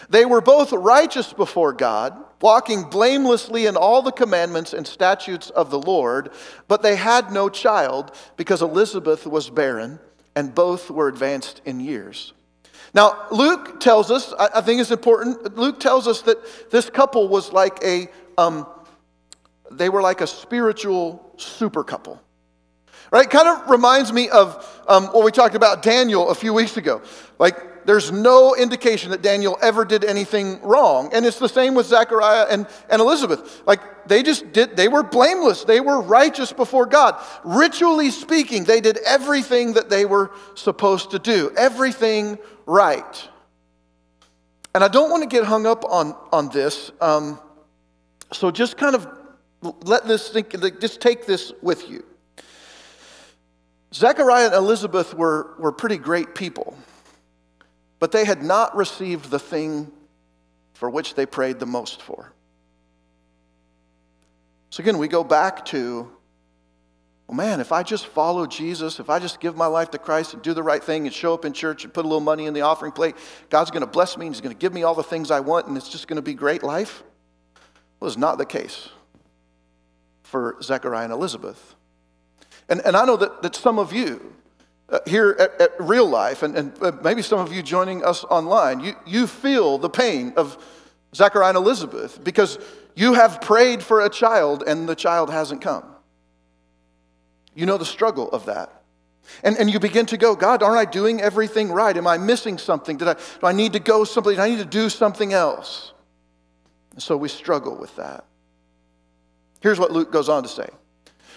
They 0.09 0.25
were 0.25 0.41
both 0.41 0.71
righteous 0.71 1.33
before 1.33 1.73
God, 1.73 2.15
walking 2.43 2.83
blamelessly 2.83 3.67
in 3.67 3.77
all 3.77 4.01
the 4.01 4.11
commandments 4.11 4.73
and 4.73 4.85
statutes 4.85 5.49
of 5.51 5.71
the 5.71 5.79
Lord, 5.79 6.29
but 6.67 6.81
they 6.81 6.97
had 6.97 7.31
no 7.31 7.47
child 7.47 8.13
because 8.35 8.61
Elizabeth 8.61 9.25
was 9.25 9.49
barren 9.49 9.97
and 10.35 10.53
both 10.53 10.91
were 10.91 11.07
advanced 11.07 11.61
in 11.63 11.79
years. 11.79 12.33
Now, 12.93 13.27
Luke 13.31 13.79
tells 13.79 14.11
us, 14.11 14.33
I 14.37 14.59
think 14.59 14.81
it's 14.81 14.91
important, 14.91 15.55
Luke 15.55 15.79
tells 15.79 16.05
us 16.05 16.21
that 16.23 16.69
this 16.69 16.89
couple 16.89 17.29
was 17.29 17.53
like 17.53 17.81
a, 17.81 18.09
um, 18.37 18.67
they 19.71 19.87
were 19.87 20.01
like 20.01 20.19
a 20.19 20.27
spiritual 20.27 21.33
super 21.37 21.81
couple. 21.81 22.21
Right? 23.09 23.29
Kind 23.29 23.47
of 23.47 23.69
reminds 23.69 24.11
me 24.11 24.27
of 24.27 24.83
um, 24.89 25.05
what 25.07 25.23
we 25.23 25.31
talked 25.31 25.55
about 25.55 25.81
Daniel 25.81 26.29
a 26.29 26.35
few 26.35 26.53
weeks 26.53 26.75
ago. 26.75 27.01
Like, 27.39 27.72
there's 27.85 28.11
no 28.11 28.55
indication 28.55 29.11
that 29.11 29.21
Daniel 29.21 29.57
ever 29.61 29.85
did 29.85 30.03
anything 30.03 30.61
wrong. 30.61 31.11
And 31.13 31.25
it's 31.25 31.39
the 31.39 31.49
same 31.49 31.75
with 31.75 31.85
Zechariah 31.85 32.47
and, 32.49 32.67
and 32.89 33.01
Elizabeth. 33.01 33.61
Like, 33.65 34.07
they 34.07 34.23
just 34.23 34.51
did, 34.51 34.75
they 34.75 34.87
were 34.87 35.03
blameless. 35.03 35.63
They 35.63 35.79
were 35.79 36.01
righteous 36.01 36.51
before 36.51 36.85
God. 36.85 37.21
Ritually 37.43 38.11
speaking, 38.11 38.63
they 38.63 38.81
did 38.81 38.97
everything 39.05 39.73
that 39.73 39.89
they 39.89 40.05
were 40.05 40.31
supposed 40.55 41.11
to 41.11 41.19
do, 41.19 41.51
everything 41.57 42.37
right. 42.65 43.29
And 44.75 44.83
I 44.83 44.87
don't 44.87 45.09
want 45.11 45.23
to 45.23 45.29
get 45.29 45.45
hung 45.45 45.65
up 45.65 45.85
on, 45.85 46.15
on 46.31 46.49
this. 46.49 46.91
Um, 46.99 47.39
so 48.31 48.49
just 48.51 48.77
kind 48.77 48.95
of 48.95 49.07
let 49.83 50.07
this 50.07 50.29
think, 50.29 50.51
just 50.79 50.99
take 50.99 51.25
this 51.25 51.53
with 51.61 51.89
you. 51.89 52.03
Zechariah 53.93 54.47
and 54.47 54.55
Elizabeth 54.55 55.13
were, 55.13 55.53
were 55.59 55.71
pretty 55.71 55.97
great 55.97 56.33
people, 56.33 56.75
but 58.03 58.11
they 58.11 58.25
had 58.25 58.43
not 58.43 58.75
received 58.75 59.31
the 59.31 59.39
thing 59.39 59.89
for 60.73 60.89
which 60.89 61.15
they 61.15 61.25
prayed 61.25 61.57
the 61.57 61.65
most 61.65 62.01
for. 62.01 62.33
So 64.71 64.83
again, 64.83 64.97
we 64.97 65.07
go 65.07 65.23
back 65.23 65.63
to 65.67 66.11
well, 67.27 67.37
man, 67.37 67.61
if 67.61 67.71
I 67.71 67.81
just 67.81 68.07
follow 68.07 68.45
Jesus, 68.45 68.99
if 68.99 69.09
I 69.09 69.19
just 69.19 69.39
give 69.39 69.55
my 69.55 69.67
life 69.67 69.91
to 69.91 69.97
Christ 69.97 70.33
and 70.33 70.43
do 70.43 70.53
the 70.53 70.61
right 70.61 70.83
thing 70.83 71.05
and 71.05 71.15
show 71.15 71.33
up 71.33 71.45
in 71.45 71.53
church 71.53 71.85
and 71.85 71.93
put 71.93 72.03
a 72.03 72.07
little 72.09 72.19
money 72.19 72.45
in 72.45 72.53
the 72.53 72.59
offering 72.59 72.91
plate, 72.91 73.15
God's 73.49 73.71
going 73.71 73.79
to 73.79 73.87
bless 73.87 74.17
me 74.17 74.25
and 74.25 74.35
He's 74.35 74.41
going 74.41 74.53
to 74.53 74.59
give 74.59 74.73
me 74.73 74.83
all 74.83 74.95
the 74.95 75.01
things 75.01 75.31
I 75.31 75.39
want 75.39 75.67
and 75.67 75.77
it's 75.77 75.87
just 75.87 76.09
going 76.09 76.17
to 76.17 76.21
be 76.21 76.33
great 76.33 76.61
life? 76.61 77.03
Well, 78.01 78.09
it's 78.09 78.17
not 78.17 78.37
the 78.37 78.45
case 78.45 78.89
for 80.23 80.57
Zechariah 80.61 81.05
and 81.05 81.13
Elizabeth. 81.13 81.75
And, 82.67 82.81
and 82.85 82.97
I 82.97 83.05
know 83.05 83.15
that, 83.15 83.43
that 83.43 83.55
some 83.55 83.79
of 83.79 83.93
you 83.93 84.35
here 85.05 85.35
at, 85.39 85.61
at, 85.61 85.71
Real 85.79 86.07
Life, 86.07 86.43
and, 86.43 86.55
and 86.55 86.83
uh, 86.83 86.91
maybe 87.03 87.21
some 87.21 87.39
of 87.39 87.51
you 87.51 87.63
joining 87.63 88.03
us 88.03 88.23
online, 88.25 88.79
you, 88.79 88.95
you 89.05 89.27
feel 89.27 89.77
the 89.77 89.89
pain 89.89 90.33
of 90.35 90.57
Zechariah 91.15 91.49
and 91.49 91.57
Elizabeth 91.57 92.23
because 92.23 92.59
you 92.95 93.13
have 93.13 93.41
prayed 93.41 93.81
for 93.81 94.01
a 94.01 94.09
child 94.09 94.63
and 94.65 94.87
the 94.87 94.95
child 94.95 95.29
hasn't 95.29 95.61
come. 95.61 95.83
You 97.55 97.65
know 97.65 97.77
the 97.77 97.85
struggle 97.85 98.29
of 98.31 98.45
that. 98.45 98.83
And, 99.43 99.57
and 99.57 99.71
you 99.71 99.79
begin 99.79 100.05
to 100.07 100.17
go, 100.17 100.35
God, 100.35 100.61
aren't 100.61 100.77
I 100.77 100.89
doing 100.89 101.21
everything 101.21 101.71
right? 101.71 101.95
Am 101.95 102.07
I 102.07 102.17
missing 102.17 102.57
something? 102.57 102.97
Did 102.97 103.07
I, 103.07 103.13
do 103.13 103.47
I 103.47 103.51
need 103.51 103.73
to 103.73 103.79
go 103.79 104.03
someplace? 104.03 104.37
I 104.37 104.49
need 104.49 104.59
to 104.59 104.65
do 104.65 104.89
something 104.89 105.33
else? 105.33 105.93
And 106.91 107.01
so 107.01 107.15
we 107.15 107.29
struggle 107.29 107.75
with 107.75 107.95
that. 107.95 108.25
Here's 109.61 109.79
what 109.79 109.91
Luke 109.91 110.11
goes 110.11 110.29
on 110.29 110.43
to 110.43 110.49
say. 110.49 110.67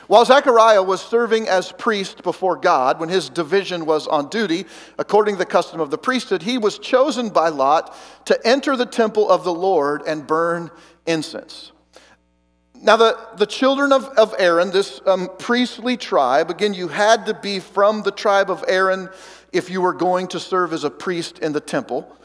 While 0.07 0.25
Zechariah 0.25 0.83
was 0.83 1.03
serving 1.03 1.49
as 1.49 1.73
priest 1.73 2.23
before 2.23 2.57
God, 2.57 3.01
when 3.01 3.09
his 3.09 3.29
division 3.29 3.87
was 3.87 4.07
on 4.07 4.29
duty, 4.29 4.67
according 4.99 5.35
to 5.35 5.39
the 5.41 5.47
custom 5.47 5.81
of 5.81 5.91
the 5.91 5.99
priesthood, 5.99 6.43
he 6.43 6.59
was 6.59 6.79
chosen 6.79 7.29
by 7.29 7.49
Lot 7.49 7.97
to 8.27 8.39
enter 8.47 8.77
the 8.77 8.87
temple 8.87 9.29
of 9.29 9.43
the 9.43 9.53
Lord 9.53 10.03
and 10.07 10.27
burn 10.27 10.71
incense. 11.07 11.73
Now, 12.81 12.97
the, 12.97 13.19
the 13.37 13.47
children 13.47 13.93
of, 13.93 14.05
of 14.19 14.35
Aaron, 14.39 14.71
this 14.71 15.01
um, 15.07 15.29
priestly 15.39 15.97
tribe, 15.97 16.51
again, 16.51 16.75
you 16.75 16.89
had 16.89 17.27
to 17.27 17.35
be 17.35 17.59
from 17.59 18.03
the 18.03 18.13
tribe 18.13 18.51
of 18.51 18.65
Aaron 18.69 19.09
if 19.53 19.71
you 19.71 19.81
were 19.81 19.95
going 19.95 20.29
to 20.29 20.39
serve 20.39 20.73
as 20.73 20.85
a 20.85 20.91
priest 20.91 21.39
in 21.41 21.53
the 21.53 21.61
temple. 21.61 22.17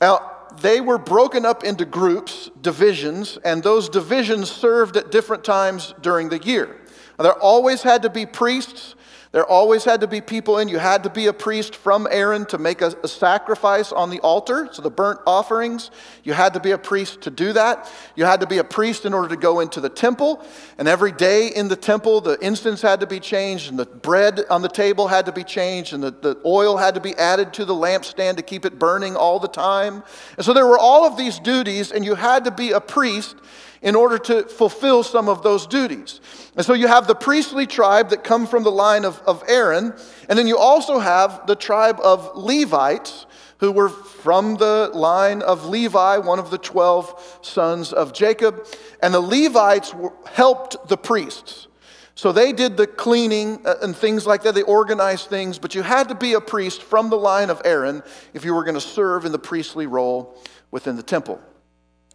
Now, 0.00 0.30
they 0.60 0.80
were 0.80 0.98
broken 0.98 1.44
up 1.44 1.64
into 1.64 1.84
groups, 1.84 2.50
divisions, 2.60 3.38
and 3.44 3.62
those 3.62 3.88
divisions 3.88 4.50
served 4.50 4.96
at 4.96 5.10
different 5.10 5.44
times 5.44 5.94
during 6.00 6.28
the 6.28 6.38
year. 6.38 6.76
There 7.18 7.32
always 7.32 7.82
had 7.82 8.02
to 8.02 8.10
be 8.10 8.26
priests 8.26 8.94
there 9.32 9.46
always 9.46 9.82
had 9.84 10.02
to 10.02 10.06
be 10.06 10.20
people 10.20 10.58
in. 10.58 10.68
You 10.68 10.78
had 10.78 11.02
to 11.04 11.10
be 11.10 11.26
a 11.26 11.32
priest 11.32 11.74
from 11.74 12.06
Aaron 12.10 12.44
to 12.46 12.58
make 12.58 12.82
a, 12.82 12.94
a, 13.02 13.08
sacrifice 13.08 13.90
on 13.90 14.10
the 14.10 14.20
altar, 14.20 14.68
so 14.70 14.82
the 14.82 14.90
burnt 14.90 15.20
offerings. 15.26 15.90
You 16.22 16.34
had 16.34 16.52
to 16.52 16.60
be 16.60 16.72
a 16.72 16.78
priest 16.78 17.22
to 17.22 17.30
do 17.30 17.54
that. 17.54 17.90
You 18.14 18.26
had 18.26 18.40
to 18.40 18.46
be 18.46 18.58
a 18.58 18.64
priest 18.64 19.06
in 19.06 19.14
order 19.14 19.28
to 19.28 19.36
go 19.36 19.60
into 19.60 19.80
the 19.80 19.88
temple. 19.88 20.44
And 20.76 20.86
every 20.86 21.12
day 21.12 21.48
in 21.48 21.68
the 21.68 21.76
temple, 21.76 22.20
the 22.20 22.38
incense 22.44 22.82
had 22.82 23.00
to 23.00 23.06
be 23.06 23.20
changed, 23.20 23.70
and 23.70 23.78
the 23.78 23.86
bread 23.86 24.42
on 24.50 24.60
the 24.60 24.68
table 24.68 25.08
had 25.08 25.24
to 25.24 25.32
be 25.32 25.44
changed, 25.44 25.94
and 25.94 26.02
the, 26.02 26.10
the 26.10 26.38
oil 26.44 26.76
had 26.76 26.94
to 26.94 27.00
be 27.00 27.16
added 27.16 27.54
to 27.54 27.64
the 27.64 27.74
lampstand 27.74 28.36
to 28.36 28.42
keep 28.42 28.66
it 28.66 28.78
burning 28.78 29.16
all 29.16 29.38
the 29.38 29.48
time. 29.48 30.02
And 30.36 30.44
so 30.44 30.52
there 30.52 30.66
were 30.66 30.78
all 30.78 31.06
of 31.06 31.16
these 31.16 31.38
duties, 31.38 31.90
and 31.90 32.04
you 32.04 32.16
had 32.16 32.44
to 32.44 32.50
be 32.50 32.72
a 32.72 32.80
priest 32.80 33.36
in 33.82 33.94
order 33.94 34.16
to 34.16 34.44
fulfill 34.44 35.02
some 35.02 35.28
of 35.28 35.42
those 35.42 35.66
duties. 35.66 36.20
And 36.56 36.64
so 36.64 36.72
you 36.72 36.86
have 36.86 37.06
the 37.06 37.14
priestly 37.14 37.66
tribe 37.66 38.10
that 38.10 38.24
come 38.24 38.46
from 38.46 38.62
the 38.62 38.70
line 38.70 39.04
of, 39.04 39.20
of 39.26 39.42
Aaron, 39.48 39.92
and 40.28 40.38
then 40.38 40.46
you 40.46 40.56
also 40.56 40.98
have 40.98 41.46
the 41.46 41.56
tribe 41.56 41.98
of 42.02 42.36
Levites 42.36 43.26
who 43.62 43.70
were 43.70 43.88
from 43.88 44.56
the 44.56 44.90
line 44.92 45.40
of 45.40 45.66
Levi, 45.66 46.16
one 46.18 46.40
of 46.40 46.50
the 46.50 46.58
12 46.58 47.38
sons 47.42 47.92
of 47.92 48.12
Jacob. 48.12 48.66
And 49.00 49.14
the 49.14 49.20
Levites 49.20 49.94
helped 50.32 50.88
the 50.88 50.96
priests. 50.96 51.68
So 52.16 52.32
they 52.32 52.52
did 52.52 52.76
the 52.76 52.88
cleaning 52.88 53.64
uh, 53.64 53.76
and 53.80 53.96
things 53.96 54.26
like 54.26 54.42
that. 54.42 54.56
They 54.56 54.62
organized 54.62 55.28
things, 55.28 55.60
but 55.60 55.76
you 55.76 55.82
had 55.82 56.08
to 56.08 56.16
be 56.16 56.34
a 56.34 56.40
priest 56.40 56.82
from 56.82 57.08
the 57.08 57.16
line 57.16 57.50
of 57.50 57.62
Aaron 57.64 58.02
if 58.34 58.44
you 58.44 58.52
were 58.52 58.64
going 58.64 58.74
to 58.74 58.80
serve 58.80 59.24
in 59.24 59.30
the 59.30 59.38
priestly 59.38 59.86
role 59.86 60.36
within 60.72 60.96
the 60.96 61.02
temple. 61.04 61.40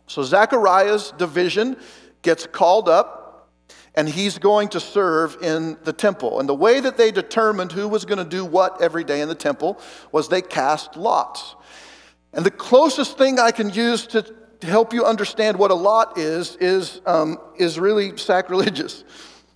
So 0.08 0.24
Zechariah's 0.24 1.12
division 1.18 1.78
gets 2.22 2.48
called 2.48 2.90
up 2.90 3.50
and 3.94 4.08
he's 4.08 4.38
going 4.38 4.70
to 4.70 4.80
serve 4.80 5.38
in 5.42 5.78
the 5.84 5.92
temple. 5.92 6.40
And 6.40 6.48
the 6.48 6.54
way 6.56 6.80
that 6.80 6.98
they 6.98 7.12
determined 7.12 7.72
who 7.72 7.88
was 7.88 8.06
going 8.06 8.20
to 8.20 8.26
do 8.30 8.46
what 8.46 8.82
every 8.82 9.04
day 9.04 9.22
in 9.22 9.28
the 9.28 9.36
temple 9.36 9.80
was 10.12 10.30
they 10.30 10.42
cast 10.42 10.96
lots. 10.96 11.56
And 12.32 12.46
the 12.46 12.52
closest 12.52 13.18
thing 13.18 13.40
I 13.40 13.52
can 13.52 13.72
use 13.72 14.06
to, 14.08 14.22
to 14.22 14.68
help 14.68 14.94
you 14.94 15.04
understand 15.04 15.58
what 15.58 15.72
a 15.72 15.76
lot 15.76 16.18
is 16.18 16.56
is, 16.58 17.02
um, 17.06 17.38
is 17.58 17.80
really 17.80 18.16
sacrilegious. 18.18 19.04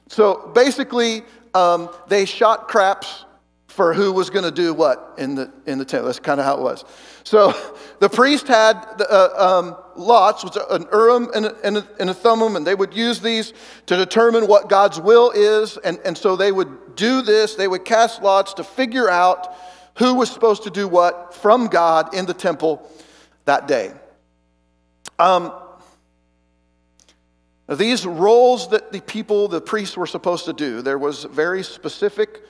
So 0.10 0.51
basically, 0.53 1.22
um, 1.53 1.89
they 2.08 2.25
shot 2.25 2.67
craps 2.67 3.25
for 3.71 3.93
who 3.93 4.11
was 4.11 4.29
going 4.29 4.43
to 4.43 4.51
do 4.51 4.73
what 4.73 5.15
in 5.17 5.33
the, 5.33 5.49
in 5.65 5.77
the 5.77 5.85
temple. 5.85 6.07
That's 6.07 6.19
kind 6.19 6.41
of 6.41 6.45
how 6.45 6.57
it 6.57 6.61
was. 6.61 6.83
So 7.23 7.53
the 7.99 8.09
priest 8.09 8.47
had 8.47 8.75
uh, 8.99 9.29
um, 9.37 9.77
lots, 9.95 10.43
which 10.43 10.57
an 10.69 10.85
Urim 10.91 11.29
and 11.33 11.45
a, 11.45 11.55
and, 11.63 11.77
a, 11.77 11.87
and 11.97 12.09
a 12.09 12.13
Thummim, 12.13 12.57
and 12.57 12.67
they 12.67 12.75
would 12.75 12.93
use 12.93 13.21
these 13.21 13.53
to 13.85 13.95
determine 13.95 14.45
what 14.45 14.67
God's 14.67 14.99
will 14.99 15.31
is. 15.31 15.77
And, 15.77 15.99
and 16.03 16.17
so 16.17 16.35
they 16.35 16.51
would 16.51 16.95
do 16.97 17.21
this, 17.21 17.55
they 17.55 17.67
would 17.67 17.85
cast 17.85 18.21
lots 18.21 18.53
to 18.55 18.63
figure 18.65 19.09
out 19.09 19.55
who 19.97 20.15
was 20.15 20.29
supposed 20.29 20.63
to 20.63 20.69
do 20.69 20.87
what 20.87 21.33
from 21.33 21.67
God 21.67 22.13
in 22.13 22.25
the 22.25 22.33
temple 22.33 22.85
that 23.45 23.69
day. 23.69 23.93
Um, 25.17 25.53
these 27.69 28.05
roles 28.05 28.69
that 28.71 28.91
the 28.91 28.99
people, 28.99 29.47
the 29.47 29.61
priests, 29.61 29.95
were 29.95 30.07
supposed 30.07 30.43
to 30.45 30.53
do, 30.53 30.81
there 30.81 30.97
was 30.97 31.23
very 31.23 31.63
specific 31.63 32.43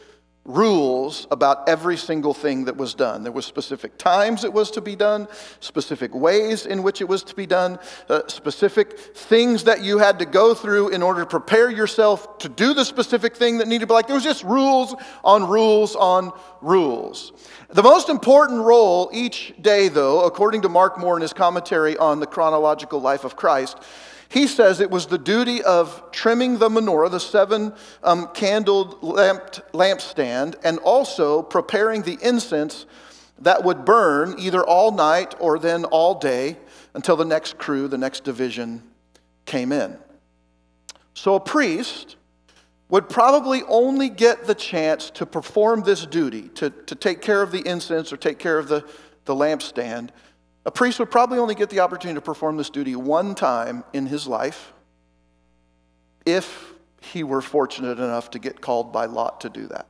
rules 0.44 1.28
about 1.30 1.70
every 1.70 1.96
single 1.96 2.34
thing 2.34 2.66
that 2.66 2.76
was 2.76 2.96
done. 2.96 3.22
There 3.22 3.32
were 3.32 3.44
specific 3.44 3.98
times 4.00 4.44
it 4.44 4.52
was 4.52 4.72
to 4.72 4.82
be 4.82 4.96
done, 4.96 5.28
specific 5.60 6.16
ways 6.16 6.66
in 6.66 6.82
which 6.82 7.00
it 7.00 7.08
was 7.08 7.24
to 7.24 7.36
be 7.36 7.46
done, 7.46 7.78
uh, 8.10 8.22
specific 8.28 8.98
things 9.00 9.66
that 9.66 9.84
you 9.84 10.00
had 10.00 10.18
to 10.20 10.26
go 10.26 10.56
through 10.56 10.90
in 10.90 11.04
order 11.04 11.22
to 11.22 11.28
prepare 11.28 11.70
yourself 11.70 12.40
to 12.40 12.50
do 12.50 12.74
the 12.74 12.84
specific 12.84 13.36
thing 13.36 13.60
that 13.60 13.68
needed 13.68 13.82
to 13.82 13.88
be 13.88 13.94
like. 13.94 14.08
There 14.08 14.16
was 14.16 14.24
just 14.24 14.44
rules 14.44 14.96
on 15.24 15.48
rules 15.48 15.96
on 15.96 16.32
rules. 16.62 17.34
The 17.70 17.84
most 17.84 18.10
important 18.10 18.64
role 18.64 19.12
each 19.14 19.54
day, 19.62 19.90
though, 19.90 20.26
according 20.26 20.64
to 20.64 20.70
Mark 20.70 20.98
Moore 20.98 21.18
in 21.18 21.22
his 21.22 21.34
commentary 21.34 21.98
on 21.98 22.20
the 22.20 22.28
chronological 22.28 23.00
life 23.00 23.24
of 23.24 23.36
Christ, 23.36 23.78
he 24.32 24.48
says 24.48 24.80
it 24.80 24.90
was 24.90 25.08
the 25.08 25.18
duty 25.18 25.62
of 25.62 26.10
trimming 26.14 26.58
the 26.58 26.70
menorah, 26.70 27.12
the 27.12 27.20
seven 27.20 27.74
um, 28.02 28.30
candled 28.34 29.04
lamp, 29.04 29.42
lampstand, 29.74 30.56
and 30.64 30.80
also 30.80 31.42
preparing 31.42 32.04
the 32.04 32.18
incense 32.22 32.86
that 33.40 33.66
would 33.66 33.84
burn 33.84 34.36
either 34.40 34.64
all 34.64 34.94
night 34.94 35.36
or 35.40 35.60
then 35.60 35.84
all 35.84 36.18
day 36.18 36.56
until 36.94 37.18
the 37.18 37.26
next 37.26 37.58
crew, 37.58 37.90
the 37.90 37.98
next 37.98 38.24
division 38.24 38.82
came 39.46 39.74
in. 39.74 39.98
So 41.14 41.36
a 41.36 41.40
priest 41.42 42.16
would 42.88 43.10
probably 43.10 43.64
only 43.64 44.08
get 44.08 44.46
the 44.46 44.56
chance 44.56 45.10
to 45.10 45.26
perform 45.26 45.82
this 45.82 46.06
duty, 46.06 46.48
to, 46.56 46.70
to 46.70 46.96
take 46.96 47.22
care 47.22 47.42
of 47.42 47.52
the 47.52 47.68
incense 47.68 48.14
or 48.14 48.18
take 48.18 48.40
care 48.40 48.58
of 48.58 48.70
the, 48.70 48.86
the 49.26 49.36
lampstand, 49.36 50.12
a 50.66 50.72
priest 50.72 51.00
would 51.00 51.10
probably 51.10 51.40
only 51.40 51.56
get 51.56 51.70
the 51.70 51.80
opportunity 51.80 52.16
to 52.16 52.22
perform 52.22 52.58
this 52.58 52.70
duty 52.70 52.96
one 52.96 53.34
time 53.36 53.84
in 53.94 54.06
his 54.06 54.28
life 54.28 54.74
if 56.26 56.74
he 57.02 57.24
were 57.24 57.42
fortunate 57.42 57.98
enough 57.98 58.30
to 58.32 58.40
get 58.40 58.62
called 58.62 58.94
by 58.94 59.06
Lot 59.06 59.42
to 59.42 59.50
do 59.50 59.68
that. 59.68 59.88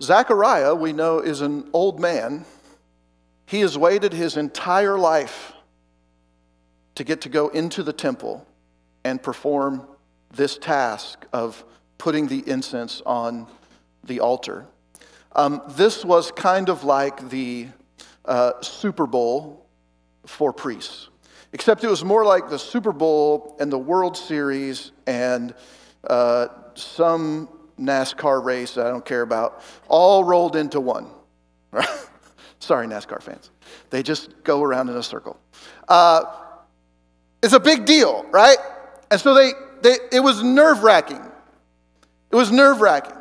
Zechariah, 0.00 0.74
we 0.74 0.94
know, 0.94 1.18
is 1.18 1.42
an 1.42 1.68
old 1.74 2.00
man. 2.00 2.46
He 3.44 3.60
has 3.60 3.76
waited 3.76 4.14
his 4.14 4.38
entire 4.38 4.98
life 4.98 5.52
to 6.94 7.04
get 7.04 7.20
to 7.22 7.28
go 7.28 7.48
into 7.48 7.82
the 7.82 7.92
temple 7.92 8.46
and 9.04 9.22
perform 9.22 9.86
this 10.32 10.56
task 10.56 11.26
of 11.34 11.64
putting 11.98 12.28
the 12.28 12.42
incense 12.48 13.02
on 13.04 13.46
the 14.04 14.20
altar. 14.20 14.66
Um, 15.32 15.60
this 15.68 16.02
was 16.02 16.30
kind 16.30 16.70
of 16.70 16.82
like 16.82 17.28
the 17.28 17.68
uh, 18.24 18.60
Super 18.62 19.06
Bowl 19.06 19.66
for 20.26 20.52
priests. 20.52 21.08
Except 21.52 21.82
it 21.82 21.88
was 21.88 22.04
more 22.04 22.24
like 22.24 22.48
the 22.48 22.58
Super 22.58 22.92
Bowl 22.92 23.56
and 23.60 23.72
the 23.72 23.78
World 23.78 24.16
Series 24.16 24.92
and 25.06 25.54
uh, 26.04 26.48
some 26.74 27.48
NASCAR 27.78 28.44
race 28.44 28.76
I 28.78 28.88
don't 28.88 29.04
care 29.04 29.22
about, 29.22 29.62
all 29.88 30.22
rolled 30.24 30.54
into 30.54 30.80
one. 30.80 31.08
Sorry, 32.60 32.86
NASCAR 32.86 33.22
fans. 33.22 33.50
They 33.88 34.02
just 34.02 34.44
go 34.44 34.62
around 34.62 34.90
in 34.90 34.96
a 34.96 35.02
circle. 35.02 35.40
Uh, 35.88 36.24
it's 37.42 37.54
a 37.54 37.60
big 37.60 37.86
deal, 37.86 38.24
right? 38.30 38.58
And 39.10 39.20
so 39.20 39.34
they, 39.34 39.52
they 39.82 39.96
it 40.12 40.20
was 40.20 40.42
nerve 40.42 40.82
wracking. 40.82 41.24
It 42.30 42.36
was 42.36 42.52
nerve 42.52 42.80
wracking. 42.80 43.16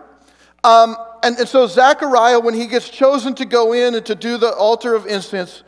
Um, 0.64 0.96
and, 1.24 1.38
and 1.38 1.48
so 1.48 1.68
Zechariah, 1.68 2.40
when 2.40 2.54
he 2.54 2.68
gets 2.68 2.90
chosen 2.90 3.36
to 3.36 3.46
go 3.46 3.74
in 3.74 3.96
and 3.96 4.06
to 4.06 4.16
do 4.16 4.38
the 4.38 4.54
altar 4.54 4.96
of 4.96 5.06
incense, 5.06 5.64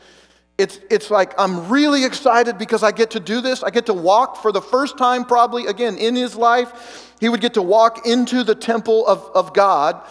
it's, 0.58 0.80
it's 0.92 1.10
like, 1.10 1.34
I'm 1.40 1.70
really 1.70 2.06
excited 2.06 2.58
because 2.60 2.84
I 2.84 2.92
get 2.92 3.12
to 3.12 3.20
do 3.20 3.42
this. 3.42 3.64
I 3.64 3.72
get 3.72 3.88
to 3.88 3.94
walk 3.94 4.38
for 4.38 4.52
the 4.52 4.62
first 4.62 4.98
time, 4.98 5.26
probably 5.26 5.66
again 5.66 5.98
in 5.98 6.16
his 6.16 6.36
life. 6.36 7.16
He 7.20 7.30
would 7.30 7.42
get 7.42 7.56
to 7.56 7.64
walk 7.64 8.06
into 8.06 8.44
the 8.44 8.54
temple 8.54 9.08
of, 9.08 9.28
of 9.34 9.54
God. 9.54 10.06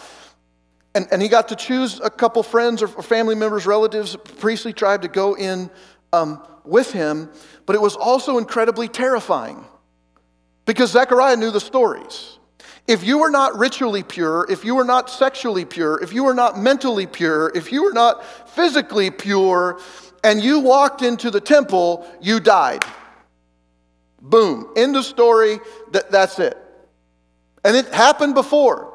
And, 0.95 1.07
and 1.13 1.23
he 1.23 1.29
got 1.29 1.49
to 1.49 1.57
choose 1.57 2.01
a 2.01 2.11
couple 2.11 2.43
friends 2.43 2.83
or 2.83 2.89
family 2.89 3.37
members, 3.37 3.65
relatives, 3.65 4.17
priestly 4.39 4.73
tribe 4.73 5.03
to 5.03 5.09
go 5.09 5.37
in 5.37 5.71
um, 6.13 6.43
with 6.65 6.91
him. 6.91 7.31
But 7.65 7.77
it 7.77 7.83
was 7.83 7.95
also 7.95 8.39
incredibly 8.39 8.89
terrifying 8.89 9.65
because 10.67 10.91
Zechariah 10.91 11.37
knew 11.37 11.53
the 11.53 11.61
stories. 11.61 12.40
If 12.87 13.05
you 13.05 13.19
were 13.19 13.31
not 13.31 13.57
ritually 13.57 14.03
pure, 14.03 14.47
if 14.51 14.65
you 14.65 14.75
were 14.75 14.85
not 14.85 15.11
sexually 15.11 15.65
pure, 15.65 16.03
if 16.03 16.13
you 16.13 16.25
were 16.25 16.35
not 16.35 16.59
mentally 16.59 17.07
pure, 17.07 17.53
if 17.55 17.71
you 17.71 17.85
were 17.85 17.93
not 17.93 18.25
physically 18.51 19.11
pure, 19.11 19.81
and 20.23 20.43
you 20.43 20.61
walked 20.61 21.03
into 21.03 21.31
the 21.31 21.41
temple, 21.41 22.07
you 22.21 22.41
died. 22.41 22.85
Boom. 24.21 24.73
End 24.77 24.97
of 24.97 25.05
story. 25.05 25.61
That, 25.93 26.11
that's 26.11 26.39
it. 26.39 26.57
And 27.65 27.77
it 27.77 27.87
happened 27.89 28.35
before. 28.35 28.93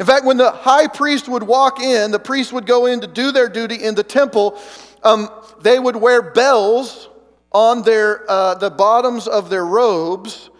In 0.00 0.06
fact, 0.06 0.24
when 0.24 0.36
the 0.36 0.50
high 0.50 0.88
priest 0.88 1.28
would 1.28 1.42
walk 1.42 1.80
in, 1.80 2.10
the 2.10 2.18
priest 2.18 2.52
would 2.52 2.66
go 2.66 2.86
in 2.86 3.00
to 3.00 3.06
do 3.06 3.32
their 3.32 3.48
duty 3.48 3.76
in 3.76 3.94
the 3.94 4.02
temple. 4.02 4.58
Um, 5.02 5.28
they 5.60 5.78
would 5.78 5.96
wear 5.96 6.22
bells 6.22 7.08
on 7.52 7.82
their, 7.82 8.28
uh, 8.28 8.54
the 8.54 8.70
bottoms 8.70 9.28
of 9.28 9.50
their 9.50 9.64
robes 9.64 10.50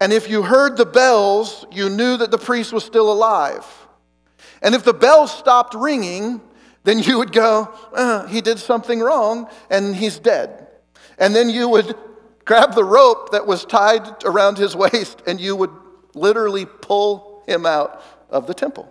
and 0.00 0.12
if 0.12 0.28
you 0.30 0.42
heard 0.42 0.76
the 0.76 0.86
bells, 0.86 1.66
you 1.72 1.88
knew 1.90 2.16
that 2.16 2.30
the 2.30 2.38
priest 2.38 2.72
was 2.72 2.84
still 2.84 3.12
alive. 3.12 3.66
And 4.62 4.74
if 4.74 4.84
the 4.84 4.94
bells 4.94 5.36
stopped 5.36 5.74
ringing, 5.74 6.40
then 6.84 6.98
you 7.00 7.18
would 7.18 7.32
go, 7.32 7.72
uh, 7.92 8.26
he 8.26 8.40
did 8.40 8.58
something 8.58 9.00
wrong 9.00 9.48
and 9.70 9.94
he's 9.94 10.18
dead. 10.18 10.68
And 11.18 11.34
then 11.34 11.50
you 11.50 11.68
would 11.68 11.96
grab 12.44 12.74
the 12.74 12.84
rope 12.84 13.32
that 13.32 13.46
was 13.46 13.64
tied 13.64 14.24
around 14.24 14.56
his 14.56 14.76
waist 14.76 15.22
and 15.26 15.40
you 15.40 15.56
would 15.56 15.70
literally 16.14 16.64
pull 16.64 17.42
him 17.46 17.66
out 17.66 18.02
of 18.30 18.46
the 18.46 18.54
temple. 18.54 18.90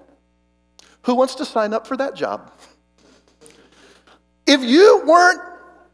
Who 1.03 1.15
wants 1.15 1.35
to 1.35 1.45
sign 1.45 1.73
up 1.73 1.87
for 1.87 1.95
that 1.97 2.15
job? 2.15 2.51
If 4.45 4.61
you 4.61 5.03
weren't 5.05 5.41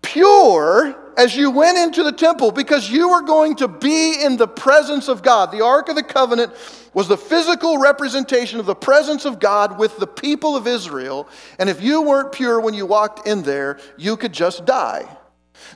pure 0.04 0.96
as 1.18 1.36
you 1.36 1.50
went 1.50 1.78
into 1.78 2.04
the 2.04 2.12
temple 2.12 2.52
because 2.52 2.90
you 2.90 3.10
were 3.10 3.22
going 3.22 3.56
to 3.56 3.68
be 3.68 4.22
in 4.24 4.38
the 4.38 4.48
presence 4.48 5.08
of 5.08 5.24
God. 5.24 5.52
The 5.52 5.62
Ark 5.62 5.90
of 5.90 5.96
the 5.96 6.04
Covenant 6.04 6.54
was 6.94 7.08
the 7.08 7.18
physical 7.18 7.78
representation 7.80 8.60
of 8.60 8.66
the 8.66 8.76
presence 8.76 9.26
of 9.26 9.40
God 9.40 9.80
with 9.80 9.98
the 9.98 10.08
people 10.08 10.56
of 10.56 10.68
Israel. 10.68 11.28
And 11.58 11.70
if 11.70 11.82
you 11.82 12.02
weren't 12.02 12.32
pure 12.32 12.60
when 12.60 12.74
you 12.74 12.86
walked 12.86 13.28
in 13.28 13.42
there, 13.42 13.80
you 13.98 14.16
could 14.18 14.34
just 14.34 14.66
die. 14.66 15.18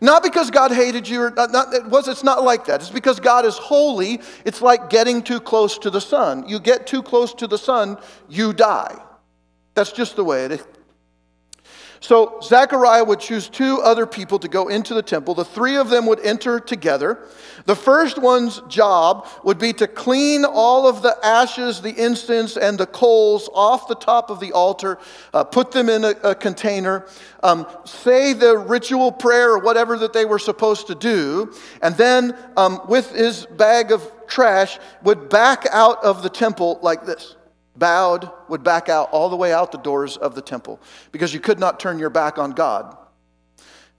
Not 0.02 0.22
because 0.22 0.52
God 0.52 0.72
hated 0.72 1.08
you, 1.08 1.22
or 1.22 1.32
not, 1.32 1.52
not, 1.52 1.74
it 1.74 1.86
was, 1.86 2.08
it's 2.08 2.24
not 2.24 2.44
like 2.44 2.66
that. 2.66 2.82
It's 2.82 2.90
because 2.90 3.20
God 3.20 3.46
is 3.46 3.58
holy. 3.58 4.22
It's 4.46 4.62
like 4.62 4.90
getting 4.90 5.24
too 5.24 5.40
close 5.40 5.78
to 5.80 5.90
the 5.90 6.02
sun. 6.02 6.48
You 6.48 6.60
get 6.60 6.86
too 6.86 7.02
close 7.02 7.34
to 7.36 7.48
the 7.48 7.58
sun, 7.58 7.98
you 8.30 8.54
die. 8.54 8.96
That's 9.74 9.92
just 9.92 10.16
the 10.16 10.24
way 10.24 10.46
it 10.46 10.52
is. 10.52 10.68
So 12.00 12.40
Zechariah 12.44 13.04
would 13.04 13.20
choose 13.20 13.50
two 13.50 13.82
other 13.82 14.06
people 14.06 14.40
to 14.40 14.48
go 14.48 14.68
into 14.68 14.94
the 14.94 15.02
temple. 15.02 15.34
The 15.34 15.46
three 15.46 15.78
of 15.78 15.90
them 15.90 16.06
would 16.06 16.20
enter 16.20 16.60
together. 16.60 17.20
The 17.66 17.76
first 17.76 18.18
one's 18.18 18.62
job 18.68 19.28
would 19.44 19.58
be 19.58 19.74
to 19.74 19.88
clean 19.88 20.46
all 20.46 20.88
of 20.88 21.02
the 21.02 21.18
ashes, 21.24 21.82
the 21.82 21.94
incense, 21.94 22.56
and 22.56 22.78
the 22.78 22.86
coals 22.86 23.50
off 23.54 23.88
the 23.88 23.96
top 23.96 24.30
of 24.30 24.40
the 24.40 24.54
altar, 24.54 25.00
uh, 25.34 25.44
put 25.44 25.72
them 25.72 25.90
in 25.90 26.04
a, 26.04 26.16
a 26.24 26.36
container, 26.36 27.08
um, 27.44 27.68
say 27.86 28.34
the 28.34 28.58
ritual 28.58 29.12
prayer 29.12 29.52
or 29.52 29.60
whatever 29.60 29.98
that 29.98 30.14
they 30.14 30.26
were 30.26 30.40
supposed 30.40 30.88
to 30.88 30.96
do, 30.96 31.54
and 31.82 31.96
then 31.98 32.38
um, 32.56 32.82
with 32.88 33.12
his 33.12 33.46
bag 33.46 33.92
of 33.92 34.12
trash 34.28 34.80
would 35.04 35.30
back 35.30 35.66
out 35.72 36.04
of 36.04 36.24
the 36.24 36.30
temple 36.30 36.80
like 36.82 37.06
this 37.06 37.36
bowed, 37.78 38.30
would 38.50 38.64
back 38.64 38.90
out 38.90 39.10
all 39.12 39.30
the 39.30 39.36
way 39.36 39.54
out 39.54 39.72
the 39.72 39.78
doors 39.78 40.18
of 40.18 40.36
the 40.36 40.42
temple 40.42 40.80
because 41.12 41.34
you 41.34 41.40
could 41.40 41.60
not 41.60 41.80
turn 41.80 42.00
your 42.00 42.10
back 42.10 42.38
on 42.38 42.52
God. 42.52 42.98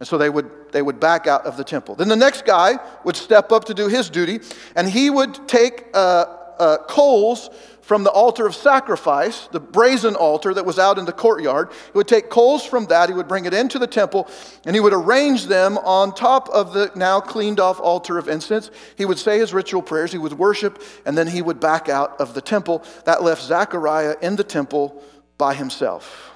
And 0.00 0.06
so 0.06 0.16
they 0.16 0.30
would, 0.30 0.50
they 0.70 0.82
would 0.82 1.00
back 1.00 1.26
out 1.26 1.44
of 1.44 1.56
the 1.56 1.64
temple. 1.64 1.94
Then 1.94 2.08
the 2.08 2.16
next 2.16 2.44
guy 2.44 2.78
would 3.04 3.16
step 3.16 3.50
up 3.50 3.64
to 3.64 3.74
do 3.74 3.88
his 3.88 4.08
duty, 4.10 4.40
and 4.76 4.88
he 4.88 5.10
would 5.10 5.48
take 5.48 5.86
uh, 5.92 6.24
uh, 6.58 6.78
coals 6.88 7.50
from 7.88 8.04
the 8.04 8.10
altar 8.10 8.46
of 8.46 8.54
sacrifice, 8.54 9.46
the 9.46 9.58
brazen 9.58 10.14
altar 10.14 10.52
that 10.52 10.66
was 10.66 10.78
out 10.78 10.98
in 10.98 11.06
the 11.06 11.12
courtyard. 11.12 11.70
He 11.86 11.92
would 11.96 12.06
take 12.06 12.28
coals 12.28 12.62
from 12.62 12.84
that, 12.88 13.08
he 13.08 13.14
would 13.14 13.26
bring 13.26 13.46
it 13.46 13.54
into 13.54 13.78
the 13.78 13.86
temple, 13.86 14.28
and 14.66 14.76
he 14.76 14.80
would 14.80 14.92
arrange 14.92 15.46
them 15.46 15.78
on 15.78 16.14
top 16.14 16.50
of 16.50 16.74
the 16.74 16.92
now 16.94 17.18
cleaned 17.18 17.58
off 17.58 17.80
altar 17.80 18.18
of 18.18 18.28
incense. 18.28 18.70
He 18.98 19.06
would 19.06 19.18
say 19.18 19.38
his 19.38 19.54
ritual 19.54 19.80
prayers, 19.80 20.12
he 20.12 20.18
would 20.18 20.34
worship, 20.34 20.82
and 21.06 21.16
then 21.16 21.26
he 21.26 21.40
would 21.40 21.60
back 21.60 21.88
out 21.88 22.20
of 22.20 22.34
the 22.34 22.42
temple. 22.42 22.84
That 23.06 23.22
left 23.22 23.40
Zechariah 23.40 24.16
in 24.20 24.36
the 24.36 24.44
temple 24.44 25.02
by 25.38 25.54
himself 25.54 26.30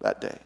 that 0.00 0.22
day. 0.22 0.38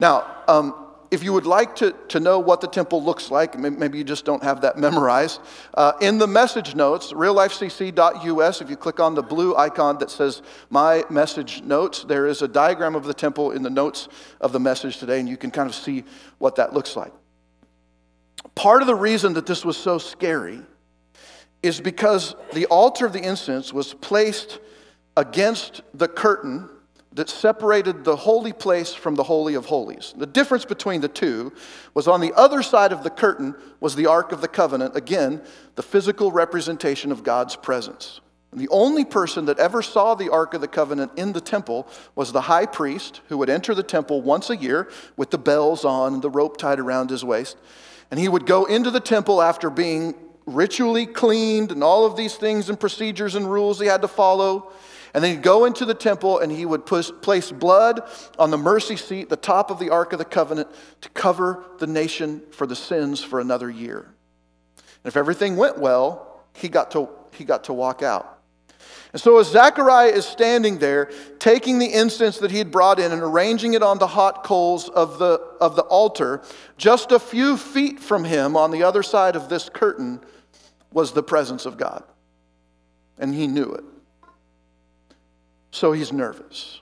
Now, 0.00 0.26
um, 0.48 0.85
if 1.10 1.22
you 1.22 1.32
would 1.32 1.46
like 1.46 1.76
to, 1.76 1.92
to 2.08 2.20
know 2.20 2.38
what 2.38 2.60
the 2.60 2.66
temple 2.66 3.02
looks 3.02 3.30
like, 3.30 3.58
maybe 3.58 3.98
you 3.98 4.04
just 4.04 4.24
don't 4.24 4.42
have 4.42 4.60
that 4.62 4.76
memorized, 4.86 5.40
uh, 5.74 5.92
in 6.00 6.18
the 6.18 6.26
message 6.26 6.74
notes, 6.74 7.12
reallifecc.us, 7.12 8.60
if 8.60 8.70
you 8.70 8.76
click 8.76 9.00
on 9.00 9.14
the 9.14 9.22
blue 9.22 9.56
icon 9.56 9.98
that 9.98 10.10
says 10.10 10.42
My 10.70 11.04
Message 11.10 11.62
Notes, 11.62 12.04
there 12.04 12.26
is 12.26 12.42
a 12.42 12.48
diagram 12.48 12.94
of 12.94 13.04
the 13.04 13.14
temple 13.14 13.52
in 13.52 13.62
the 13.62 13.70
notes 13.70 14.08
of 14.40 14.52
the 14.52 14.60
message 14.60 14.98
today, 14.98 15.20
and 15.20 15.28
you 15.28 15.36
can 15.36 15.50
kind 15.50 15.68
of 15.68 15.74
see 15.74 16.04
what 16.38 16.56
that 16.56 16.72
looks 16.72 16.96
like. 16.96 17.12
Part 18.54 18.80
of 18.80 18.86
the 18.86 18.94
reason 18.94 19.34
that 19.34 19.46
this 19.46 19.64
was 19.64 19.76
so 19.76 19.98
scary 19.98 20.60
is 21.62 21.80
because 21.80 22.34
the 22.52 22.66
altar 22.66 23.06
of 23.06 23.12
the 23.12 23.22
incense 23.22 23.72
was 23.72 23.94
placed 23.94 24.60
against 25.16 25.82
the 25.94 26.08
curtain 26.08 26.68
that 27.16 27.30
separated 27.30 28.04
the 28.04 28.14
holy 28.14 28.52
place 28.52 28.92
from 28.92 29.14
the 29.14 29.22
holy 29.22 29.54
of 29.54 29.64
holies. 29.64 30.12
The 30.18 30.26
difference 30.26 30.66
between 30.66 31.00
the 31.00 31.08
two 31.08 31.50
was 31.94 32.06
on 32.06 32.20
the 32.20 32.34
other 32.34 32.62
side 32.62 32.92
of 32.92 33.02
the 33.02 33.10
curtain 33.10 33.54
was 33.80 33.96
the 33.96 34.04
ark 34.04 34.32
of 34.32 34.42
the 34.42 34.48
covenant, 34.48 34.94
again, 34.94 35.40
the 35.76 35.82
physical 35.82 36.30
representation 36.30 37.10
of 37.10 37.24
God's 37.24 37.56
presence. 37.56 38.20
And 38.52 38.60
the 38.60 38.68
only 38.68 39.06
person 39.06 39.46
that 39.46 39.58
ever 39.58 39.80
saw 39.80 40.14
the 40.14 40.30
ark 40.30 40.52
of 40.52 40.60
the 40.60 40.68
covenant 40.68 41.12
in 41.16 41.32
the 41.32 41.40
temple 41.40 41.88
was 42.14 42.32
the 42.32 42.42
high 42.42 42.66
priest 42.66 43.22
who 43.28 43.38
would 43.38 43.48
enter 43.48 43.74
the 43.74 43.82
temple 43.82 44.20
once 44.20 44.50
a 44.50 44.56
year 44.56 44.90
with 45.16 45.30
the 45.30 45.38
bells 45.38 45.86
on 45.86 46.14
and 46.14 46.22
the 46.22 46.30
rope 46.30 46.58
tied 46.58 46.78
around 46.78 47.08
his 47.08 47.24
waist. 47.24 47.56
And 48.10 48.20
he 48.20 48.28
would 48.28 48.44
go 48.44 48.66
into 48.66 48.90
the 48.90 49.00
temple 49.00 49.40
after 49.40 49.70
being 49.70 50.14
ritually 50.44 51.06
cleaned 51.06 51.72
and 51.72 51.82
all 51.82 52.04
of 52.04 52.14
these 52.14 52.36
things 52.36 52.68
and 52.68 52.78
procedures 52.78 53.34
and 53.34 53.50
rules 53.50 53.80
he 53.80 53.86
had 53.86 54.02
to 54.02 54.08
follow. 54.08 54.70
And 55.16 55.24
then 55.24 55.30
he'd 55.30 55.42
go 55.42 55.64
into 55.64 55.86
the 55.86 55.94
temple 55.94 56.40
and 56.40 56.52
he 56.52 56.66
would 56.66 56.84
place 56.84 57.50
blood 57.50 58.02
on 58.38 58.50
the 58.50 58.58
mercy 58.58 58.96
seat, 58.96 59.30
the 59.30 59.36
top 59.36 59.70
of 59.70 59.78
the 59.78 59.88
Ark 59.88 60.12
of 60.12 60.18
the 60.18 60.26
Covenant, 60.26 60.68
to 61.00 61.08
cover 61.08 61.64
the 61.78 61.86
nation 61.86 62.42
for 62.50 62.66
the 62.66 62.76
sins 62.76 63.24
for 63.24 63.40
another 63.40 63.70
year. 63.70 64.00
And 64.76 65.06
if 65.06 65.16
everything 65.16 65.56
went 65.56 65.78
well, 65.78 66.42
he 66.52 66.68
got 66.68 66.90
to, 66.90 67.08
he 67.32 67.44
got 67.44 67.64
to 67.64 67.72
walk 67.72 68.02
out. 68.02 68.40
And 69.14 69.22
so, 69.22 69.38
as 69.38 69.46
Zechariah 69.46 70.10
is 70.10 70.26
standing 70.26 70.76
there, 70.76 71.10
taking 71.38 71.78
the 71.78 71.90
incense 71.94 72.36
that 72.40 72.50
he 72.50 72.58
had 72.58 72.70
brought 72.70 73.00
in 73.00 73.10
and 73.10 73.22
arranging 73.22 73.72
it 73.72 73.82
on 73.82 73.98
the 73.98 74.06
hot 74.06 74.44
coals 74.44 74.90
of 74.90 75.18
the, 75.18 75.40
of 75.62 75.76
the 75.76 75.82
altar, 75.84 76.42
just 76.76 77.10
a 77.10 77.18
few 77.18 77.56
feet 77.56 78.00
from 78.00 78.24
him 78.24 78.54
on 78.54 78.70
the 78.70 78.82
other 78.82 79.02
side 79.02 79.34
of 79.34 79.48
this 79.48 79.70
curtain 79.70 80.20
was 80.92 81.12
the 81.12 81.22
presence 81.22 81.64
of 81.64 81.78
God. 81.78 82.04
And 83.16 83.34
he 83.34 83.46
knew 83.46 83.72
it. 83.72 83.84
So 85.76 85.92
he's 85.92 86.10
nervous. 86.10 86.80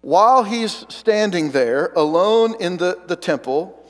While 0.00 0.42
he's 0.42 0.86
standing 0.88 1.50
there 1.50 1.92
alone 1.94 2.54
in 2.60 2.78
the, 2.78 2.98
the 3.06 3.14
temple, 3.14 3.86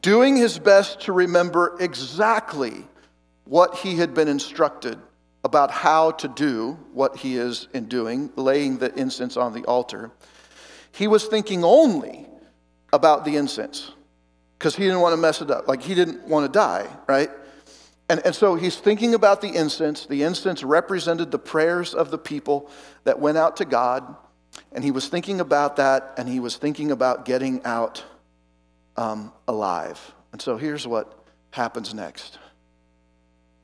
doing 0.00 0.36
his 0.36 0.56
best 0.56 1.00
to 1.00 1.12
remember 1.12 1.76
exactly 1.80 2.84
what 3.44 3.74
he 3.74 3.96
had 3.96 4.14
been 4.14 4.28
instructed 4.28 5.00
about 5.42 5.72
how 5.72 6.12
to 6.12 6.28
do 6.28 6.78
what 6.92 7.16
he 7.16 7.36
is 7.36 7.66
in 7.74 7.86
doing, 7.86 8.30
laying 8.36 8.78
the 8.78 8.94
incense 8.94 9.36
on 9.36 9.52
the 9.52 9.64
altar, 9.64 10.12
he 10.92 11.08
was 11.08 11.26
thinking 11.26 11.64
only 11.64 12.24
about 12.92 13.24
the 13.24 13.34
incense 13.34 13.90
because 14.56 14.76
he 14.76 14.84
didn't 14.84 15.00
want 15.00 15.12
to 15.12 15.20
mess 15.20 15.42
it 15.42 15.50
up. 15.50 15.66
Like 15.66 15.82
he 15.82 15.96
didn't 15.96 16.22
want 16.28 16.46
to 16.46 16.56
die, 16.56 16.86
right? 17.08 17.30
And, 18.08 18.24
and 18.24 18.34
so 18.34 18.54
he's 18.54 18.76
thinking 18.76 19.14
about 19.14 19.40
the 19.40 19.54
incense. 19.54 20.06
The 20.06 20.22
incense 20.22 20.62
represented 20.62 21.30
the 21.30 21.38
prayers 21.38 21.94
of 21.94 22.10
the 22.10 22.18
people 22.18 22.70
that 23.04 23.18
went 23.18 23.36
out 23.36 23.56
to 23.58 23.64
God. 23.64 24.16
And 24.72 24.82
he 24.82 24.90
was 24.90 25.08
thinking 25.08 25.40
about 25.40 25.76
that, 25.76 26.14
and 26.16 26.28
he 26.28 26.40
was 26.40 26.56
thinking 26.56 26.90
about 26.90 27.24
getting 27.24 27.64
out 27.64 28.02
um, 28.96 29.32
alive. 29.46 30.14
And 30.32 30.40
so 30.40 30.56
here's 30.56 30.86
what 30.86 31.24
happens 31.50 31.94
next. 31.94 32.38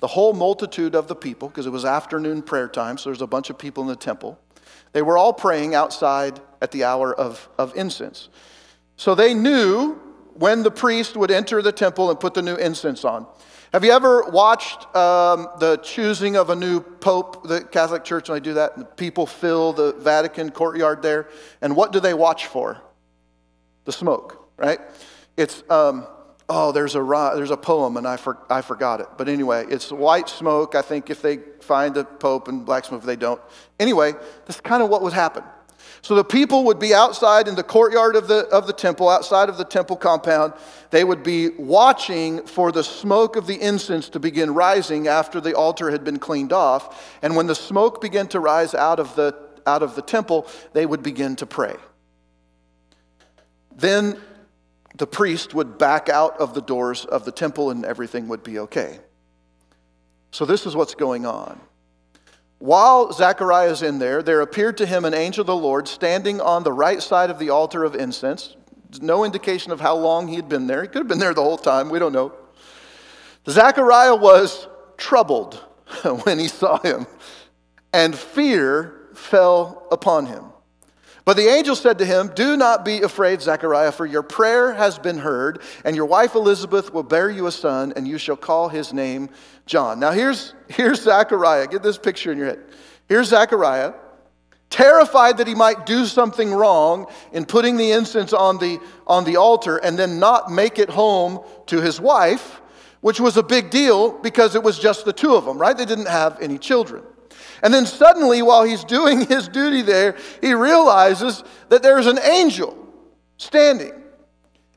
The 0.01 0.07
whole 0.07 0.35
multitude 0.35 0.95
of 0.95 1.09
the 1.09 1.15
people, 1.15 1.49
because 1.49 1.67
it 1.67 1.71
was 1.71 1.85
afternoon 1.85 2.43
prayer 2.43 2.69
time, 2.69 2.99
so 2.99 3.09
there's 3.09 3.23
a 3.23 3.27
bunch 3.27 3.49
of 3.49 3.59
people 3.59 3.83
in 3.83 3.89
the 3.89 3.97
temple, 3.97 4.39
they 4.93 5.03
were 5.03 5.19
all 5.19 5.33
praying 5.33 5.75
outside 5.75 6.41
at 6.61 6.71
the 6.71 6.85
hour 6.85 7.15
of, 7.15 7.49
of 7.59 7.75
incense. 7.75 8.29
So 8.97 9.15
they 9.15 9.35
knew 9.35 9.95
when 10.35 10.63
the 10.63 10.71
priest 10.71 11.17
would 11.17 11.31
enter 11.31 11.63
the 11.63 11.73
temple 11.73 12.11
and 12.11 12.21
put 12.21 12.35
the 12.35 12.43
new 12.43 12.57
incense 12.57 13.05
on. 13.05 13.27
Have 13.75 13.85
you 13.85 13.91
ever 13.91 14.23
watched 14.31 14.85
um, 14.95 15.49
the 15.59 15.79
choosing 15.79 16.37
of 16.37 16.49
a 16.49 16.55
new 16.55 16.79
pope, 16.79 17.49
the 17.49 17.61
Catholic 17.61 18.05
Church, 18.05 18.29
when 18.29 18.37
they 18.37 18.41
do 18.41 18.55
that? 18.55 18.77
And 18.77 18.87
people 18.97 19.27
fill 19.27 19.73
the 19.73 19.95
Vatican 19.95 20.53
courtyard 20.53 21.03
there. 21.03 21.29
And 21.61 21.75
what 21.75 21.91
do 21.91 21.99
they 21.99 22.15
watch 22.15 22.47
for? 22.47 22.81
The 23.85 23.91
smoke, 23.91 24.49
right? 24.57 24.79
It's, 25.37 25.65
um, 25.69 26.07
oh, 26.49 26.71
there's 26.71 26.95
a, 26.95 27.33
there's 27.35 27.51
a 27.51 27.57
poem, 27.57 27.97
and 27.97 28.07
I, 28.07 28.17
for, 28.17 28.39
I 28.49 28.63
forgot 28.63 29.01
it. 29.01 29.09
But 29.19 29.29
anyway, 29.29 29.67
it's 29.69 29.91
white 29.91 30.29
smoke, 30.29 30.77
I 30.77 30.83
think, 30.83 31.11
if 31.11 31.21
they 31.21 31.39
find 31.61 31.97
the 31.97 32.05
pope, 32.05 32.47
and 32.47 32.65
black 32.65 32.85
smoke 32.85 33.01
if 33.01 33.07
they 33.07 33.17
don't. 33.17 33.41
Anyway, 33.81 34.13
that's 34.47 34.61
kind 34.61 34.85
of 34.85 34.89
what 34.89 35.03
would 35.03 35.15
happen. 35.15 35.43
So 36.03 36.15
the 36.15 36.25
people 36.25 36.65
would 36.65 36.79
be 36.79 36.95
outside 36.95 37.49
in 37.49 37.55
the 37.55 37.63
courtyard 37.63 38.17
of 38.17 38.29
the, 38.29 38.47
of 38.49 38.67
the 38.67 38.73
temple, 38.73 39.09
outside 39.09 39.49
of 39.49 39.57
the 39.57 39.65
temple 39.65 39.97
compound. 39.97 40.53
They 40.91 41.05
would 41.05 41.23
be 41.23 41.51
watching 41.51 42.47
for 42.47 42.73
the 42.73 42.85
smoke 42.85 43.37
of 43.37 43.47
the 43.47 43.61
incense 43.61 44.09
to 44.11 44.21
begin 44.21 44.53
rising 44.55 45.09
after 45.09 45.41
the 45.41 45.55
altar 45.55 45.91
had 45.91 46.05
been 46.05 46.19
cleaned 46.19 46.53
off. 46.53 47.17
And 47.23 47.37
when 47.37 47.47
the 47.47 47.55
smoke 47.55 48.01
began 48.01 48.29
to 48.29 48.41
rise 48.41 48.75
out 48.75 49.01
of 49.01 49.15
the, 49.17 49.35
out 49.67 49.83
of 49.83 49.95
the 49.95 50.03
temple, 50.03 50.47
they 50.73 50.87
would 50.87 51.03
begin 51.03 51.37
to 51.37 51.47
pray. 51.47 51.77
Then 53.77 54.19
the 54.97 55.07
priest 55.07 55.55
would 55.55 55.79
back 55.79 56.09
out 56.09 56.39
of 56.39 56.55
the 56.55 56.63
doors 56.63 57.05
of 57.05 57.25
the 57.25 57.33
temple 57.33 57.71
and 57.71 57.85
everything 57.85 58.29
would 58.29 58.43
be 58.43 58.59
okay. 58.61 59.01
So, 60.31 60.45
this 60.45 60.67
is 60.67 60.75
what's 60.75 60.95
going 60.95 61.27
on. 61.27 61.61
While 62.65 63.13
Zechariah 63.13 63.73
is 63.73 63.83
in 63.83 63.99
there, 63.99 64.23
there 64.23 64.41
appeared 64.41 64.79
to 64.79 64.87
him 64.87 65.05
an 65.05 65.13
angel 65.13 65.43
of 65.43 65.49
the 65.49 65.55
Lord 65.55 65.87
standing 65.87 66.41
on 66.41 66.63
the 66.63 66.73
right 66.73 67.03
side 67.03 67.29
of 67.29 67.39
the 67.39 67.51
altar 67.51 67.85
of 67.85 67.95
incense. 67.95 68.57
No 69.03 69.23
indication 69.23 69.71
of 69.71 69.83
how 69.83 69.97
long 69.97 70.29
he 70.29 70.37
had 70.37 70.49
been 70.49 70.67
there. 70.67 70.81
He 70.81 70.89
could 70.89 71.01
have 71.01 71.09
been 71.09 71.19
there 71.19 71.35
the 71.35 71.43
whole 71.43 71.59
time. 71.59 71.91
We 71.91 71.99
don't 71.99 72.15
know. 72.15 72.33
Zechariah 73.47 74.17
was 74.17 74.67
troubled 74.97 75.57
when 76.25 76.39
he 76.39 76.49
saw 76.49 76.79
him, 76.79 77.07
and 77.93 78.17
fear 78.17 79.09
fell 79.13 79.87
upon 79.93 80.25
him. 80.25 80.45
But 81.27 81.37
the 81.37 81.49
angel 81.49 81.77
said 81.77 81.99
to 81.99 82.07
him, 82.07 82.33
Do 82.35 82.57
not 82.57 82.83
be 82.83 83.03
afraid, 83.03 83.43
Zechariah, 83.43 83.93
for 83.93 84.07
your 84.07 84.23
prayer 84.23 84.73
has 84.73 84.99
been 84.99 85.19
heard, 85.19 85.61
and 85.85 85.97
your 85.97 86.07
wife 86.07 86.35
Elizabeth 86.35 86.95
will 86.95 87.03
bear 87.03 87.29
you 87.29 87.47
a 87.47 87.53
son, 87.53 87.93
and 87.95 88.09
you 88.09 88.17
shall 88.17 88.37
call 88.37 88.71
his 88.71 88.95
name 88.95 89.29
John. 89.67 89.99
Now 89.99 90.13
here's, 90.13 90.55
here's 90.69 91.03
Zechariah. 91.03 91.67
Get 91.67 91.83
this 91.83 91.99
picture 91.99 92.33
in 92.33 92.39
your 92.39 92.49
head. 92.49 92.61
Here's 93.09 93.29
Zechariah, 93.29 93.95
terrified 94.71 95.39
that 95.39 95.47
he 95.47 95.55
might 95.55 95.87
do 95.87 96.07
something 96.07 96.53
wrong 96.53 97.07
in 97.33 97.45
putting 97.45 97.77
the 97.77 97.93
incense 97.93 98.33
on 98.33 98.59
the, 98.59 98.81
on 99.07 99.25
the 99.25 99.37
altar 99.37 99.77
and 99.79 99.99
then 99.99 100.19
not 100.19 100.51
make 100.51 100.79
it 100.79 100.89
home 100.89 101.41
to 101.67 101.81
his 101.81 102.01
wife, 102.01 102.61
which 103.01 103.21
was 103.21 103.37
a 103.37 103.43
big 103.43 103.71
deal 103.71 104.11
because 104.11 104.55
it 104.55 104.63
was 104.63 104.79
just 104.79 105.05
the 105.05 105.13
two 105.13 105.35
of 105.35 105.45
them, 105.45 105.59
right? 105.59 105.77
They 105.77 105.85
didn't 105.85 106.09
have 106.09 106.41
any 106.41 106.59
children. 106.59 107.05
And 107.63 107.73
then 107.73 107.87
suddenly, 107.87 108.43
while 108.43 108.65
he's 108.65 108.85
doing 108.85 109.27
his 109.27 109.49
duty 109.49 109.83
there, 109.83 110.17
he 110.41 110.55
realizes 110.55 111.43
that 111.69 111.83
there's 111.83 112.07
an 112.07 112.19
angel 112.19 112.77
standing. 113.37 113.93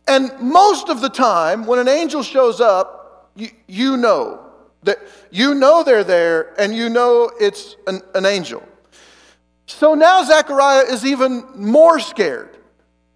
And 0.08 0.32
most 0.40 0.90
of 0.90 1.02
the 1.02 1.10
time, 1.10 1.66
when 1.66 1.80
an 1.80 1.90
angel 1.90 2.24
shows 2.24 2.62
up, 2.62 3.32
you, 3.36 3.50
you 3.68 3.98
know 3.98 4.47
that 4.88 5.00
you 5.30 5.54
know 5.54 5.84
they're 5.84 6.04
there 6.04 6.60
and 6.60 6.76
you 6.76 6.90
know 6.90 7.30
it's 7.40 7.76
an, 7.86 8.02
an 8.16 8.26
angel. 8.26 8.64
So 9.68 9.94
now 9.94 10.24
Zechariah 10.24 10.86
is 10.86 11.06
even 11.06 11.44
more 11.56 12.00
scared. 12.00 12.58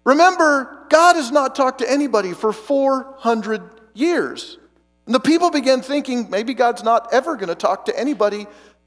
Remember, 0.04 0.86
God 0.90 1.16
has 1.16 1.30
not 1.30 1.54
talked 1.54 1.78
to 1.78 1.90
anybody 1.90 2.34
for 2.34 2.52
400 2.52 3.62
years. 3.94 4.58
And 5.06 5.14
the 5.14 5.20
people 5.20 5.50
began 5.50 5.80
thinking 5.80 6.28
maybe 6.30 6.54
God's 6.54 6.82
not 6.82 7.12
ever 7.12 7.36
going 7.36 7.48
to 7.48 7.54
talk 7.54 7.86
to 7.86 7.98
anybody 7.98 8.46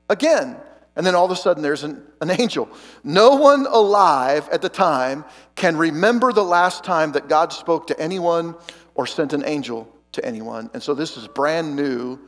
again. 0.10 0.56
And 0.95 1.06
then 1.06 1.15
all 1.15 1.26
of 1.26 1.32
a 1.32 1.36
sudden 1.36 1.63
there's 1.63 1.84
an, 1.84 2.04
an 2.21 2.30
angel. 2.30 2.69
No 3.04 3.36
one 3.36 3.65
alive 3.65 4.48
at 4.52 4.62
the 4.62 4.69
time 4.69 5.26
can 5.56 5.76
remember 5.76 6.32
the 6.32 6.43
last 6.43 6.84
time 6.84 7.13
that 7.13 7.28
God 7.28 7.52
spoke 7.52 7.88
to 7.88 8.00
anyone 8.00 8.56
or 8.93 9.08
sent 9.08 9.34
an 9.34 9.43
angel 9.43 9.91
to 10.13 10.24
anyone. 10.24 10.69
And 10.74 10.84
so 10.84 10.93
this 10.93 11.17
is 11.17 11.28
brand 11.28 11.76
new 11.76 12.19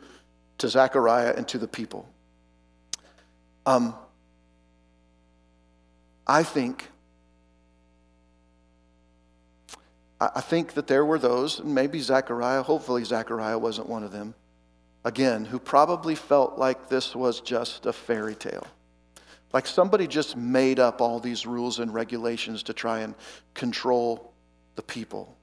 to 0.59 0.69
Zechariah 0.69 1.33
and 1.35 1.47
to 1.49 1.57
the 1.57 1.67
people. 1.67 2.07
Um, 3.65 3.95
I 6.25 6.43
think 6.43 6.89
I 10.19 10.41
think 10.41 10.73
that 10.73 10.87
there 10.87 11.05
were 11.05 11.19
those, 11.19 11.59
and 11.59 11.75
maybe 11.75 11.99
Zechariah, 11.99 12.63
hopefully 12.63 13.03
Zechariah 13.03 13.59
wasn't 13.59 13.87
one 13.87 14.03
of 14.03 14.11
them, 14.11 14.33
again, 15.05 15.45
who 15.45 15.59
probably 15.59 16.15
felt 16.15 16.57
like 16.57 16.89
this 16.89 17.15
was 17.15 17.39
just 17.39 17.85
a 17.85 17.93
fairy 17.93 18.33
tale. 18.33 18.65
Like 19.53 19.67
somebody 19.67 20.07
just 20.07 20.35
made 20.35 20.79
up 20.79 21.01
all 21.01 21.19
these 21.19 21.45
rules 21.45 21.77
and 21.77 21.93
regulations 21.93 22.63
to 22.63 22.73
try 22.73 23.01
and 23.01 23.13
control 23.53 24.33
the 24.75 24.81
people. 24.81 25.37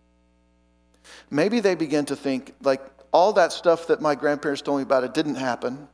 Maybe 1.31 1.61
they 1.61 1.77
began 1.77 2.05
to 2.07 2.17
think, 2.17 2.53
like, 2.63 2.83
all 3.15 3.33
that 3.35 3.53
stuff 3.53 3.87
that 3.87 4.03
my 4.03 4.17
grandparents 4.17 4.61
told 4.61 4.79
me 4.79 4.83
about, 4.83 5.05
it 5.05 5.15
didn't 5.15 5.37
happen. 5.37 5.87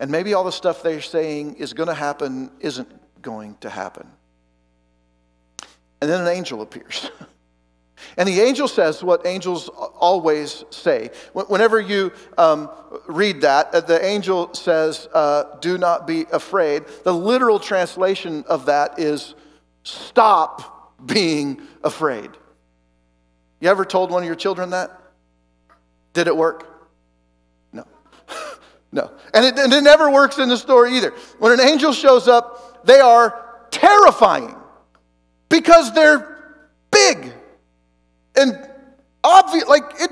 And 0.00 0.10
maybe 0.10 0.34
all 0.34 0.42
the 0.42 0.50
stuff 0.50 0.82
they're 0.82 1.00
saying 1.00 1.54
is 1.54 1.72
going 1.72 1.86
to 1.86 1.94
happen 1.94 2.50
isn't 2.58 2.90
going 3.22 3.56
to 3.60 3.70
happen. 3.70 4.06
And 6.02 6.10
then 6.10 6.20
an 6.20 6.28
angel 6.28 6.60
appears. 6.60 7.10
And 8.16 8.28
the 8.28 8.40
angel 8.40 8.68
says 8.68 9.02
what 9.02 9.26
angels 9.26 9.68
always 9.68 10.64
say. 10.70 11.10
Whenever 11.32 11.80
you 11.80 12.12
um, 12.36 12.70
read 13.06 13.40
that, 13.40 13.74
uh, 13.74 13.80
the 13.80 14.02
angel 14.04 14.54
says, 14.54 15.08
uh, 15.12 15.56
Do 15.60 15.78
not 15.78 16.06
be 16.06 16.24
afraid. 16.32 16.84
The 17.04 17.12
literal 17.12 17.58
translation 17.58 18.44
of 18.48 18.66
that 18.66 18.98
is, 18.98 19.34
Stop 19.82 20.96
being 21.06 21.60
afraid. 21.82 22.30
You 23.60 23.68
ever 23.68 23.84
told 23.84 24.10
one 24.10 24.22
of 24.22 24.26
your 24.26 24.36
children 24.36 24.70
that? 24.70 25.07
Did 26.18 26.26
it 26.26 26.36
work? 26.36 26.66
No. 27.72 27.86
no. 28.90 29.12
And 29.32 29.44
it, 29.44 29.56
and 29.56 29.72
it 29.72 29.82
never 29.82 30.10
works 30.10 30.38
in 30.38 30.48
the 30.48 30.56
story 30.56 30.96
either. 30.96 31.10
When 31.38 31.52
an 31.52 31.60
angel 31.60 31.92
shows 31.92 32.26
up, 32.26 32.84
they 32.84 32.98
are 32.98 33.60
terrifying 33.70 34.56
because 35.48 35.94
they're 35.94 36.56
big 36.90 37.32
and 38.34 38.68
obvious, 39.22 39.68
like 39.68 39.84
it, 40.00 40.10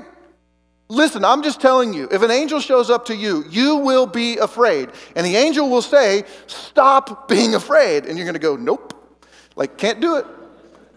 listen, 0.87 1.25
I'm 1.25 1.43
just 1.43 1.59
telling 1.59 1.93
you, 1.93 2.07
if 2.09 2.21
an 2.21 2.31
angel 2.31 2.61
shows 2.61 2.89
up 2.89 3.03
to 3.07 3.13
you, 3.13 3.43
you 3.49 3.75
will 3.75 4.07
be 4.07 4.37
afraid. 4.37 4.91
And 5.17 5.25
the 5.25 5.35
angel 5.35 5.69
will 5.69 5.81
say, 5.81 6.23
Stop 6.45 7.27
being 7.27 7.53
afraid. 7.53 8.05
And 8.05 8.17
you're 8.17 8.25
going 8.25 8.33
to 8.33 8.39
go, 8.39 8.55
Nope. 8.55 8.93
Like, 9.57 9.77
can't 9.77 9.99
do 9.99 10.15
it. 10.15 10.25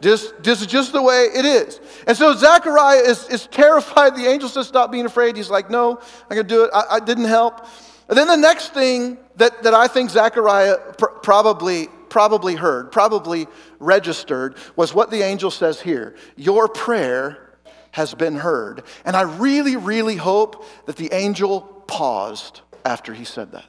Just, 0.00 0.42
this 0.42 0.60
is 0.60 0.66
just 0.66 0.92
the 0.92 1.02
way 1.02 1.28
it 1.34 1.44
is. 1.44 1.80
And 2.06 2.16
so 2.16 2.34
Zechariah 2.34 3.00
is, 3.00 3.28
is 3.28 3.46
terrified. 3.46 4.16
The 4.16 4.26
angel 4.26 4.48
says, 4.48 4.66
Stop 4.66 4.90
being 4.90 5.06
afraid. 5.06 5.36
He's 5.36 5.50
like, 5.50 5.70
No, 5.70 5.98
I'm 5.98 6.36
going 6.36 6.46
to 6.46 6.54
do 6.54 6.64
it. 6.64 6.70
I, 6.72 6.84
I, 6.92 7.00
didn't 7.00 7.26
help. 7.26 7.66
And 8.08 8.16
then 8.16 8.26
the 8.26 8.36
next 8.36 8.72
thing 8.72 9.18
that, 9.36 9.62
that 9.62 9.74
I 9.74 9.86
think 9.86 10.10
Zechariah 10.10 10.78
pr- 10.98 11.06
probably 11.22 11.88
probably 12.10 12.56
heard, 12.56 12.92
probably 12.92 13.46
registered, 13.78 14.56
was 14.76 14.92
what 14.92 15.10
the 15.10 15.22
angel 15.22 15.50
says 15.50 15.80
here 15.80 16.14
Your 16.36 16.68
prayer 16.68 17.56
has 17.92 18.14
been 18.14 18.36
heard. 18.36 18.82
And 19.04 19.16
I 19.16 19.22
really, 19.22 19.76
really 19.76 20.16
hope 20.16 20.64
that 20.86 20.96
the 20.96 21.12
angel 21.12 21.62
paused 21.86 22.60
after 22.84 23.14
he 23.14 23.24
said 23.24 23.52
that. 23.52 23.64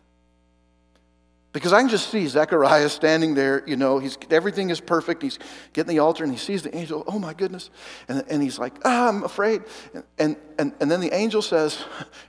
Because 1.54 1.74
I 1.74 1.82
can 1.82 1.90
just 1.90 2.10
see 2.10 2.28
Zechariah 2.28 2.88
standing 2.88 3.36
there, 3.36 3.62
you 3.68 3.76
know, 3.76 4.00
he's, 4.00 4.18
everything 4.30 4.70
is 4.70 4.80
perfect. 4.80 5.22
He's 5.22 5.38
getting 5.74 5.90
the 5.90 6.00
altar 6.00 6.24
and 6.24 6.32
he 6.32 6.40
sees 6.40 6.64
the 6.64 6.74
angel, 6.76 7.04
oh 7.08 7.20
my 7.20 7.34
goodness. 7.34 7.70
And, 8.08 8.24
and 8.30 8.42
he's 8.42 8.58
like, 8.58 8.74
ah, 8.86 9.10
I'm 9.10 9.24
afraid. 9.24 9.64
And, 10.18 10.38
and, 10.58 10.74
and 10.80 10.90
then 10.90 11.02
the 11.02 11.14
angel 11.14 11.42
says, 11.42 11.84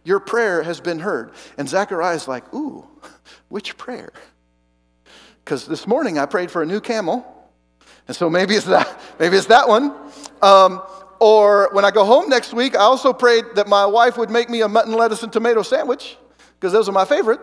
Your 0.05 0.19
prayer 0.19 0.65
has 0.65 0.81
been 0.81 0.99
heard. 0.99 1.33
And 1.57 1.69
Zechariah's 1.69 2.27
like, 2.27 2.53
Ooh, 2.53 2.85
which 3.49 3.77
prayer? 3.77 4.13
because 5.45 5.67
this 5.67 5.87
morning 5.87 6.19
I 6.19 6.27
prayed 6.27 6.51
for 6.51 6.63
a 6.63 6.67
new 6.67 6.81
camel. 6.81 7.27
And 8.09 8.17
so 8.17 8.29
maybe 8.31 8.55
it's 8.55 8.67
that, 8.67 9.01
maybe 9.19 9.37
it's 9.37 9.47
that 9.47 9.69
one. 9.69 9.95
Um, 10.41 10.83
or 11.21 11.69
when 11.73 11.85
I 11.85 11.91
go 11.91 12.05
home 12.05 12.29
next 12.29 12.53
week, 12.53 12.75
I 12.75 12.81
also 12.81 13.13
prayed 13.13 13.45
that 13.55 13.69
my 13.69 13.87
wife 13.87 14.17
would 14.19 14.31
make 14.31 14.51
me 14.51 14.63
a 14.63 14.69
mutton, 14.69 14.93
lettuce, 14.93 15.23
and 15.23 15.33
tomato 15.33 15.63
sandwich, 15.63 16.17
because 16.59 16.73
those 16.73 16.89
are 16.89 16.93
my 16.93 17.05
favorite. 17.05 17.41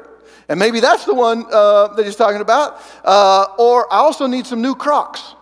And 0.49 0.59
maybe 0.59 0.79
that's 0.79 1.05
the 1.05 1.13
one 1.13 1.45
uh, 1.51 1.89
that 1.89 2.05
he's 2.05 2.15
talking 2.15 2.41
about. 2.41 2.81
Uh, 3.05 3.45
or 3.59 3.91
I 3.93 3.97
also 3.97 4.25
need 4.25 4.47
some 4.47 4.61
new 4.61 4.73
Crocs. 4.73 5.35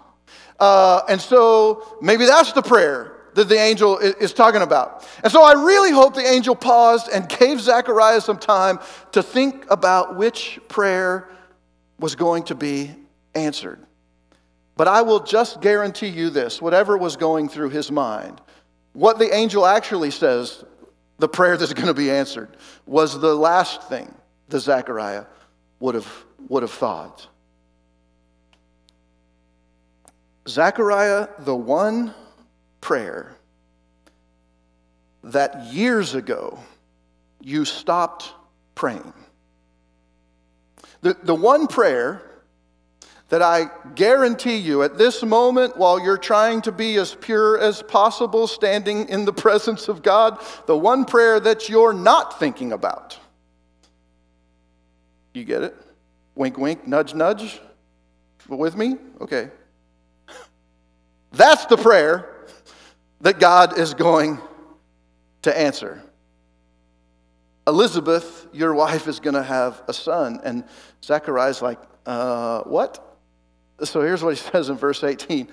Uh, 0.60 1.02
and 1.08 1.20
so 1.20 1.98
maybe 2.02 2.26
that's 2.26 2.52
the 2.52 2.62
prayer 2.62 3.14
that 3.34 3.48
the 3.48 3.56
angel 3.56 4.00
is 4.00 4.34
talking 4.34 4.62
about. 4.62 5.08
And 5.24 5.32
so 5.32 5.44
I 5.44 5.54
really 5.54 5.92
hope 5.92 6.14
the 6.14 6.28
angel 6.28 6.56
paused 6.56 7.10
and 7.10 7.30
gave 7.40 7.62
Zechariah 7.62 8.20
some 8.20 8.38
time 8.38 8.80
to 9.14 9.24
think 9.24 9.66
about 9.72 10.18
which 10.18 10.60
prayer 10.68 11.30
was 12.00 12.16
going 12.16 12.44
to 12.44 12.56
be 12.56 12.92
answered. 13.34 13.80
But 14.76 14.88
I 14.88 15.04
will 15.04 15.22
just 15.22 15.62
guarantee 15.62 16.08
you 16.08 16.30
this 16.30 16.62
whatever 16.62 16.98
was 16.98 17.16
going 17.16 17.48
through 17.48 17.70
his 17.70 17.92
mind, 17.92 18.42
what 18.94 19.20
the 19.20 19.34
angel 19.34 19.66
actually 19.66 20.12
says, 20.12 20.66
the 21.20 21.30
prayer 21.30 21.56
that's 21.56 21.74
going 21.76 21.88
to 21.88 21.94
be 21.94 22.12
answered, 22.12 22.58
was 22.86 23.20
the 23.20 23.34
last 23.34 23.84
thing 23.84 24.14
that 24.50 24.60
Zechariah 24.60 25.26
would 25.80 25.96
have, 25.96 26.26
would 26.48 26.64
have 26.64 26.72
thought. 26.72 27.28
Zechariah, 30.48 31.28
the 31.40 31.56
one 31.56 32.14
prayer 32.80 33.36
that 35.24 35.66
years 35.66 36.16
ago 36.16 36.58
you 37.42 37.66
stopped 37.66 38.34
praying. 38.76 39.14
The, 41.02 41.18
the 41.22 41.36
one 41.36 41.68
prayer 41.68 42.22
that 43.30 43.42
I 43.42 43.70
guarantee 43.96 44.56
you 44.56 44.84
at 44.84 44.98
this 44.98 45.22
moment, 45.22 45.76
while 45.76 46.00
you're 46.00 46.18
trying 46.18 46.62
to 46.62 46.72
be 46.72 46.96
as 46.96 47.14
pure 47.14 47.60
as 47.60 47.84
possible, 47.84 48.48
standing 48.48 49.10
in 49.10 49.26
the 49.26 49.34
presence 49.34 49.90
of 49.90 50.02
God, 50.02 50.42
the 50.66 50.78
one 50.78 51.04
prayer 51.04 51.40
that 51.42 51.68
you're 51.68 51.94
not 51.94 52.40
thinking 52.40 52.72
about. 52.72 53.20
You 55.38 55.46
get 55.46 55.62
it? 55.62 55.76
Wink, 56.34 56.58
wink, 56.58 56.88
nudge, 56.88 57.14
nudge. 57.14 57.60
With 58.48 58.76
me? 58.76 58.96
Okay. 59.22 59.52
That's 61.32 61.66
the 61.68 61.78
prayer 61.78 62.48
that 63.22 63.40
God 63.40 63.78
is 63.78 63.94
going 63.94 64.40
to 65.44 65.56
answer. 65.56 66.02
Elizabeth, 67.68 68.48
your 68.52 68.74
wife, 68.74 69.08
is 69.08 69.20
going 69.20 69.36
to 69.36 69.44
have 69.44 69.84
a 69.88 69.94
son. 69.94 70.40
And 70.44 70.64
Zechariah's 71.04 71.62
like, 71.62 71.80
uh, 72.08 72.62
what? 72.64 73.20
So 73.84 74.02
here's 74.02 74.24
what 74.24 74.36
he 74.36 74.44
says 74.52 74.70
in 74.70 74.78
verse 74.78 75.04
18 75.04 75.50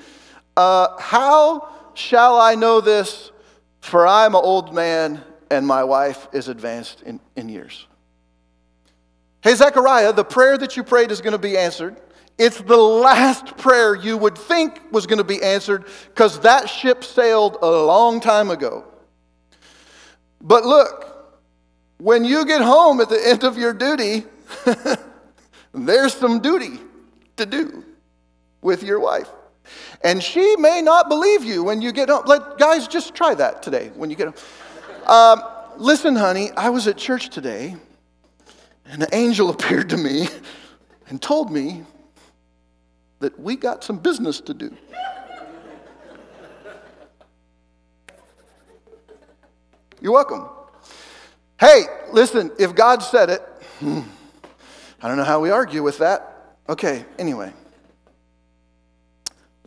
uh, 0.56 0.98
How 0.98 1.68
shall 1.92 2.40
I 2.40 2.54
know 2.54 2.80
this? 2.80 3.32
For 3.80 4.06
I'm 4.06 4.34
an 4.34 4.40
old 4.42 4.72
man 4.72 5.22
and 5.50 5.66
my 5.66 5.84
wife 5.84 6.26
is 6.32 6.48
advanced 6.48 7.02
in, 7.02 7.20
in 7.36 7.50
years. 7.50 7.86
Hey, 9.44 9.54
Zechariah, 9.54 10.14
the 10.14 10.24
prayer 10.24 10.56
that 10.56 10.74
you 10.74 10.82
prayed 10.82 11.10
is 11.10 11.20
going 11.20 11.32
to 11.32 11.38
be 11.38 11.58
answered. 11.58 12.00
It's 12.38 12.62
the 12.62 12.78
last 12.78 13.58
prayer 13.58 13.94
you 13.94 14.16
would 14.16 14.38
think 14.38 14.80
was 14.90 15.06
going 15.06 15.18
to 15.18 15.24
be 15.24 15.42
answered 15.42 15.84
because 16.06 16.40
that 16.40 16.66
ship 16.66 17.04
sailed 17.04 17.58
a 17.60 17.68
long 17.68 18.20
time 18.20 18.48
ago. 18.48 18.86
But 20.40 20.64
look, 20.64 21.36
when 21.98 22.24
you 22.24 22.46
get 22.46 22.62
home 22.62 23.02
at 23.02 23.10
the 23.10 23.20
end 23.22 23.44
of 23.44 23.58
your 23.58 23.74
duty, 23.74 24.24
there's 25.74 26.14
some 26.14 26.40
duty 26.40 26.80
to 27.36 27.44
do 27.44 27.84
with 28.62 28.82
your 28.82 28.98
wife. 28.98 29.28
And 30.02 30.22
she 30.22 30.56
may 30.56 30.80
not 30.80 31.10
believe 31.10 31.44
you 31.44 31.62
when 31.62 31.82
you 31.82 31.92
get 31.92 32.08
home. 32.08 32.22
Let, 32.24 32.56
guys, 32.56 32.88
just 32.88 33.14
try 33.14 33.34
that 33.34 33.62
today 33.62 33.90
when 33.94 34.08
you 34.08 34.16
get 34.16 34.28
home. 34.28 34.36
Um, 35.06 35.42
listen, 35.76 36.16
honey, 36.16 36.50
I 36.52 36.70
was 36.70 36.88
at 36.88 36.96
church 36.96 37.28
today, 37.28 37.76
And 38.86 39.02
an 39.02 39.08
angel 39.12 39.50
appeared 39.50 39.90
to 39.90 39.96
me 39.96 40.28
and 41.08 41.20
told 41.20 41.50
me 41.50 41.84
that 43.20 43.38
we 43.38 43.56
got 43.56 43.84
some 43.84 43.98
business 43.98 44.40
to 44.42 44.54
do. 44.54 44.76
You're 50.00 50.12
welcome. 50.12 50.48
Hey, 51.58 51.84
listen, 52.12 52.50
if 52.58 52.74
God 52.74 53.02
said 53.02 53.30
it, 53.30 53.40
hmm, 53.78 54.00
I 55.00 55.08
don't 55.08 55.16
know 55.16 55.24
how 55.24 55.40
we 55.40 55.50
argue 55.50 55.82
with 55.82 55.98
that. 55.98 56.56
Okay, 56.68 57.06
anyway. 57.18 57.52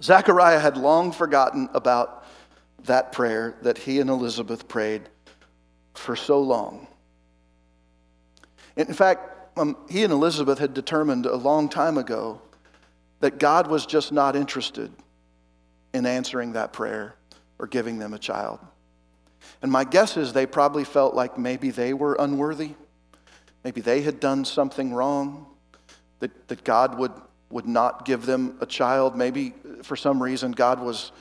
Zechariah 0.04 0.60
had 0.60 0.78
long 0.78 1.12
forgotten 1.12 1.70
about 1.74 2.26
that 2.84 3.12
prayer 3.12 3.56
that 3.64 3.80
he 3.80 4.00
and 4.00 4.10
Elizabeth 4.10 4.68
prayed 4.68 5.10
for 5.96 6.16
so 6.16 6.40
long. 6.40 6.88
In 8.78 8.94
fact, 8.94 9.58
um, 9.58 9.76
he 9.90 10.04
and 10.04 10.14
Elizabeth 10.14 10.60
had 10.60 10.74
determined 10.74 11.26
a 11.26 11.36
long 11.36 11.68
time 11.68 11.98
ago 11.98 12.42
that 13.20 13.40
God 13.40 13.68
was 13.68 13.86
just 13.86 14.12
not 14.12 14.36
interested 14.36 14.92
in 15.94 16.06
answering 16.06 16.54
that 16.54 16.74
prayer 16.74 17.16
or 17.58 17.66
giving 17.66 17.98
them 17.98 18.14
a 18.14 18.20
child. 18.20 18.60
And 19.64 19.72
my 19.72 19.84
guess 19.84 20.16
is 20.16 20.34
they 20.34 20.46
probably 20.46 20.84
felt 20.84 21.16
like 21.16 21.38
maybe 21.38 21.72
they 21.72 21.94
were 21.94 22.16
unworthy. 22.20 22.76
Maybe 23.64 23.82
they 23.82 24.02
had 24.02 24.20
done 24.20 24.46
something 24.46 24.94
wrong, 24.94 25.48
that, 26.20 26.48
that 26.48 26.64
God 26.64 26.98
would, 27.00 27.12
would 27.50 27.66
not 27.66 28.06
give 28.06 28.28
them 28.28 28.58
a 28.62 28.68
child. 28.68 29.16
Maybe 29.16 29.54
for 29.82 29.96
some 29.96 30.22
reason 30.22 30.52
God 30.52 30.80
was 30.80 31.12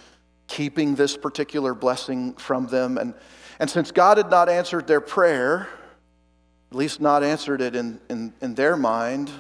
keeping 0.47 0.95
this 0.95 1.17
particular 1.17 1.75
blessing 1.75 2.35
from 2.35 2.67
them. 2.67 2.99
And, 2.99 3.15
and 3.59 3.71
since 3.71 3.91
God 3.91 4.19
had 4.19 4.31
not 4.31 4.51
answered 4.51 4.87
their 4.87 5.01
prayer, 5.01 5.69
at 6.71 6.77
least 6.77 7.01
not 7.01 7.23
answered 7.23 7.61
it 7.61 7.77
in, 7.77 8.01
in, 8.11 8.33
in 8.41 8.55
their 8.55 8.77
mind, 8.77 9.31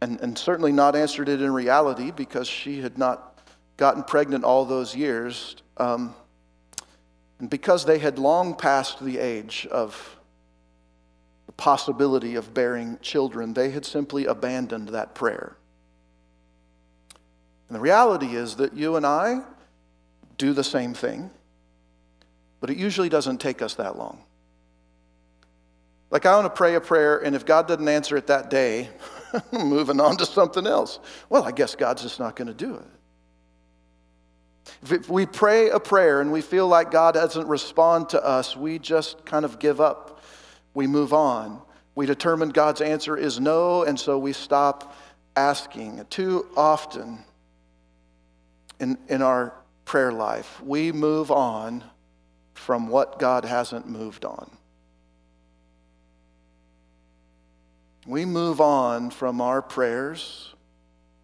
and, 0.00 0.20
and 0.20 0.36
certainly 0.36 0.72
not 0.72 0.96
answered 0.96 1.28
it 1.28 1.40
in 1.40 1.52
reality 1.52 2.10
because 2.10 2.48
she 2.48 2.80
had 2.80 2.98
not 2.98 3.40
gotten 3.76 4.02
pregnant 4.02 4.44
all 4.44 4.64
those 4.64 4.94
years. 4.94 5.56
Um, 5.76 6.14
and 7.38 7.48
because 7.48 7.84
they 7.84 7.98
had 7.98 8.18
long 8.18 8.54
passed 8.54 9.04
the 9.04 9.18
age 9.18 9.66
of 9.70 10.16
the 11.46 11.52
possibility 11.52 12.34
of 12.34 12.54
bearing 12.54 12.98
children, 13.00 13.54
they 13.54 13.70
had 13.70 13.84
simply 13.84 14.26
abandoned 14.26 14.88
that 14.90 15.14
prayer. 15.14 15.56
And 17.68 17.76
the 17.76 17.80
reality 17.80 18.36
is 18.36 18.56
that 18.56 18.74
you 18.74 18.96
and 18.96 19.06
I 19.06 19.42
do 20.38 20.52
the 20.52 20.64
same 20.64 20.94
thing, 20.94 21.30
but 22.60 22.70
it 22.70 22.76
usually 22.76 23.08
doesn't 23.08 23.38
take 23.38 23.62
us 23.62 23.74
that 23.74 23.96
long. 23.96 24.22
Like, 26.14 26.26
I 26.26 26.36
want 26.36 26.44
to 26.44 26.56
pray 26.56 26.76
a 26.76 26.80
prayer, 26.80 27.18
and 27.18 27.34
if 27.34 27.44
God 27.44 27.66
doesn't 27.66 27.88
answer 27.88 28.16
it 28.16 28.28
that 28.28 28.48
day, 28.48 28.88
I'm 29.32 29.42
moving 29.68 29.98
on 29.98 30.16
to 30.18 30.24
something 30.24 30.64
else. 30.64 31.00
Well, 31.28 31.42
I 31.42 31.50
guess 31.50 31.74
God's 31.74 32.02
just 32.02 32.20
not 32.20 32.36
going 32.36 32.46
to 32.46 32.54
do 32.54 32.76
it. 32.76 32.86
If 34.92 35.08
we 35.08 35.26
pray 35.26 35.70
a 35.70 35.80
prayer 35.80 36.20
and 36.20 36.30
we 36.30 36.40
feel 36.40 36.68
like 36.68 36.92
God 36.92 37.14
doesn't 37.14 37.48
respond 37.48 38.10
to 38.10 38.24
us, 38.24 38.56
we 38.56 38.78
just 38.78 39.24
kind 39.24 39.44
of 39.44 39.58
give 39.58 39.80
up. 39.80 40.22
We 40.72 40.86
move 40.86 41.12
on. 41.12 41.60
We 41.96 42.06
determine 42.06 42.50
God's 42.50 42.80
answer 42.80 43.16
is 43.16 43.40
no, 43.40 43.82
and 43.82 43.98
so 43.98 44.16
we 44.16 44.32
stop 44.32 44.94
asking. 45.34 46.06
Too 46.10 46.46
often 46.56 47.24
in, 48.78 48.98
in 49.08 49.20
our 49.20 49.52
prayer 49.84 50.12
life, 50.12 50.62
we 50.62 50.92
move 50.92 51.32
on 51.32 51.82
from 52.52 52.86
what 52.86 53.18
God 53.18 53.44
hasn't 53.44 53.88
moved 53.88 54.24
on. 54.24 54.48
We 58.06 58.26
move 58.26 58.60
on 58.60 59.10
from 59.10 59.40
our 59.40 59.62
prayers, 59.62 60.52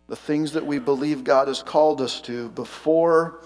the 0.09 0.17
things 0.17 0.53
that 0.53 0.65
we 0.65 0.79
believe 0.79 1.25
God 1.25 1.49
has 1.49 1.63
called 1.63 2.01
us 2.01 2.21
to, 2.23 2.49
before 2.51 3.41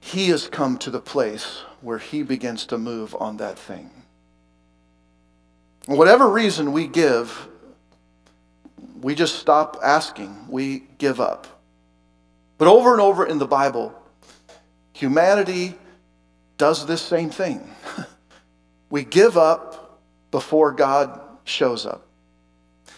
He 0.00 0.28
has 0.28 0.46
come 0.46 0.76
to 0.78 0.90
the 0.90 1.00
place 1.00 1.62
where 1.80 1.98
He 1.98 2.22
begins 2.22 2.66
to 2.66 2.78
move 2.78 3.16
on 3.18 3.38
that 3.38 3.58
thing. 3.58 3.90
Whatever 5.86 6.28
reason 6.28 6.72
we 6.72 6.86
give, 6.86 7.48
we 9.00 9.14
just 9.14 9.36
stop 9.36 9.78
asking, 9.82 10.46
we 10.48 10.84
give 10.98 11.18
up. 11.18 11.46
But 12.58 12.68
over 12.68 12.92
and 12.92 13.00
over 13.00 13.26
in 13.26 13.38
the 13.38 13.46
Bible, 13.46 13.94
humanity 14.92 15.74
does 16.58 16.86
this 16.86 17.00
same 17.00 17.30
thing. 17.30 17.68
we 18.90 19.02
give 19.02 19.36
up 19.36 19.98
before 20.30 20.70
God 20.72 21.21
shows 21.44 21.86
up. 21.86 22.06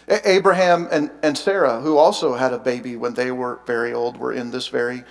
Abraham 0.07 0.87
and, 0.91 1.09
and 1.23 1.37
Sarah, 1.37 1.81
who 1.81 1.97
also 1.97 2.35
had 2.35 2.53
a 2.53 2.59
baby 2.59 2.95
when 2.95 3.15
they 3.15 3.31
were 3.31 3.59
very 3.65 3.93
old, 3.93 4.17
were 4.17 4.33
in 4.33 4.51
this 4.51 4.67
very 4.67 5.03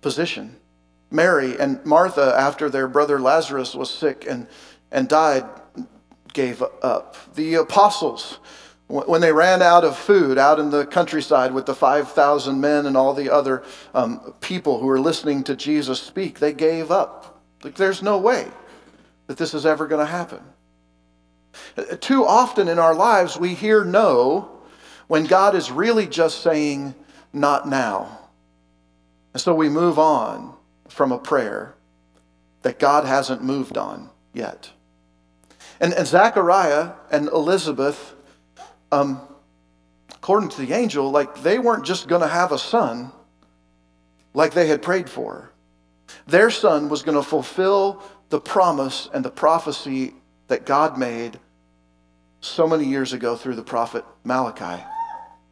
position. 0.00 0.56
Mary 1.10 1.56
and 1.58 1.84
Martha, 1.84 2.34
after 2.36 2.68
their 2.68 2.88
brother 2.88 3.20
Lazarus 3.20 3.74
was 3.74 3.90
sick 3.90 4.26
and, 4.28 4.48
and 4.90 5.08
died, 5.08 5.44
gave 6.32 6.62
up. 6.82 7.16
The 7.36 7.54
apostles, 7.54 8.40
when 8.88 9.20
they 9.20 9.32
ran 9.32 9.62
out 9.62 9.84
of 9.84 9.96
food 9.96 10.36
out 10.36 10.58
in 10.58 10.70
the 10.70 10.84
countryside 10.84 11.54
with 11.54 11.66
the 11.66 11.74
5,000 11.74 12.60
men 12.60 12.86
and 12.86 12.96
all 12.96 13.14
the 13.14 13.32
other 13.32 13.62
um, 13.94 14.34
people 14.40 14.80
who 14.80 14.86
were 14.86 15.00
listening 15.00 15.44
to 15.44 15.54
Jesus 15.54 16.00
speak, 16.02 16.40
they 16.40 16.52
gave 16.52 16.90
up. 16.90 17.40
Like, 17.62 17.76
there's 17.76 18.02
no 18.02 18.18
way 18.18 18.48
that 19.28 19.38
this 19.38 19.54
is 19.54 19.64
ever 19.64 19.86
going 19.86 20.04
to 20.04 20.10
happen. 20.10 20.40
Too 22.00 22.24
often 22.24 22.68
in 22.68 22.78
our 22.78 22.94
lives, 22.94 23.38
we 23.38 23.54
hear 23.54 23.84
no 23.84 24.50
when 25.06 25.24
God 25.24 25.54
is 25.54 25.70
really 25.70 26.06
just 26.06 26.42
saying, 26.42 26.94
not 27.32 27.68
now. 27.68 28.18
And 29.32 29.40
so 29.40 29.54
we 29.54 29.68
move 29.68 29.98
on 29.98 30.54
from 30.88 31.12
a 31.12 31.18
prayer 31.18 31.74
that 32.62 32.78
God 32.78 33.04
hasn't 33.04 33.42
moved 33.42 33.76
on 33.76 34.08
yet. 34.32 34.70
And, 35.80 35.92
and 35.92 36.06
Zechariah 36.06 36.92
and 37.10 37.28
Elizabeth, 37.28 38.14
um, 38.92 39.20
according 40.10 40.48
to 40.50 40.60
the 40.64 40.72
angel, 40.72 41.10
like 41.10 41.42
they 41.42 41.58
weren't 41.58 41.84
just 41.84 42.08
going 42.08 42.22
to 42.22 42.28
have 42.28 42.52
a 42.52 42.58
son 42.58 43.12
like 44.32 44.54
they 44.54 44.68
had 44.68 44.82
prayed 44.82 45.10
for. 45.10 45.50
Their 46.26 46.50
son 46.50 46.88
was 46.88 47.02
going 47.02 47.16
to 47.16 47.22
fulfill 47.22 48.02
the 48.30 48.40
promise 48.40 49.08
and 49.12 49.24
the 49.24 49.30
prophecy 49.30 50.14
that 50.48 50.64
God 50.64 50.96
made 50.96 51.38
so 52.44 52.66
many 52.66 52.84
years 52.84 53.12
ago 53.12 53.36
through 53.36 53.56
the 53.56 53.62
prophet 53.62 54.04
Malachi. 54.22 54.84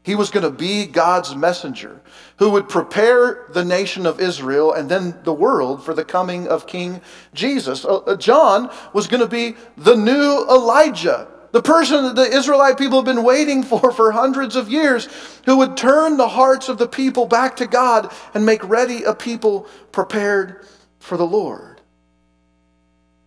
He 0.04 0.14
was 0.16 0.30
going 0.30 0.42
to 0.42 0.50
be 0.50 0.86
God's 0.86 1.34
messenger 1.36 2.00
who 2.38 2.50
would 2.50 2.68
prepare 2.68 3.46
the 3.52 3.64
nation 3.64 4.04
of 4.04 4.20
Israel 4.20 4.72
and 4.72 4.88
then 4.88 5.16
the 5.22 5.32
world 5.32 5.84
for 5.84 5.94
the 5.94 6.04
coming 6.04 6.48
of 6.48 6.66
King 6.66 7.00
Jesus. 7.34 7.84
Uh, 7.84 7.98
uh, 7.98 8.16
John 8.16 8.68
was 8.92 9.06
going 9.06 9.20
to 9.20 9.28
be 9.28 9.56
the 9.76 9.94
new 9.94 10.44
Elijah, 10.50 11.28
the 11.52 11.62
person 11.62 12.02
that 12.02 12.16
the 12.16 12.36
Israelite 12.36 12.78
people 12.78 12.98
have 12.98 13.04
been 13.04 13.22
waiting 13.22 13.62
for 13.62 13.92
for 13.92 14.10
hundreds 14.10 14.56
of 14.56 14.68
years, 14.68 15.08
who 15.44 15.58
would 15.58 15.76
turn 15.76 16.16
the 16.16 16.28
hearts 16.28 16.68
of 16.68 16.78
the 16.78 16.88
people 16.88 17.26
back 17.26 17.56
to 17.56 17.66
God 17.68 18.12
and 18.34 18.44
make 18.44 18.68
ready 18.68 19.04
a 19.04 19.14
people 19.14 19.68
prepared 19.92 20.66
for 20.98 21.16
the 21.16 21.26
Lord. 21.26 21.80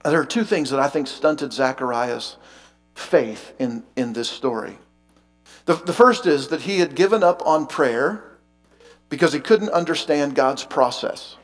There 0.04 0.20
are 0.20 0.26
two 0.26 0.44
things 0.44 0.70
that 0.72 0.80
I 0.80 0.90
think 0.90 1.08
stunted 1.08 1.54
Zechariah's 1.54 2.36
faith 2.96 3.54
in, 3.60 3.84
in 3.96 4.14
this 4.14 4.30
story. 4.30 4.78
The, 5.66 5.76
the 5.76 5.94
first 5.94 6.26
is 6.26 6.48
that 6.48 6.62
he 6.62 6.80
had 6.80 6.96
given 6.96 7.24
up 7.24 7.46
on 7.46 7.68
prayer 7.68 8.24
because 9.10 9.34
he 9.34 9.40
couldn't 9.40 9.70
understand 9.70 10.36
God's 10.36 10.64
process. 10.64 11.36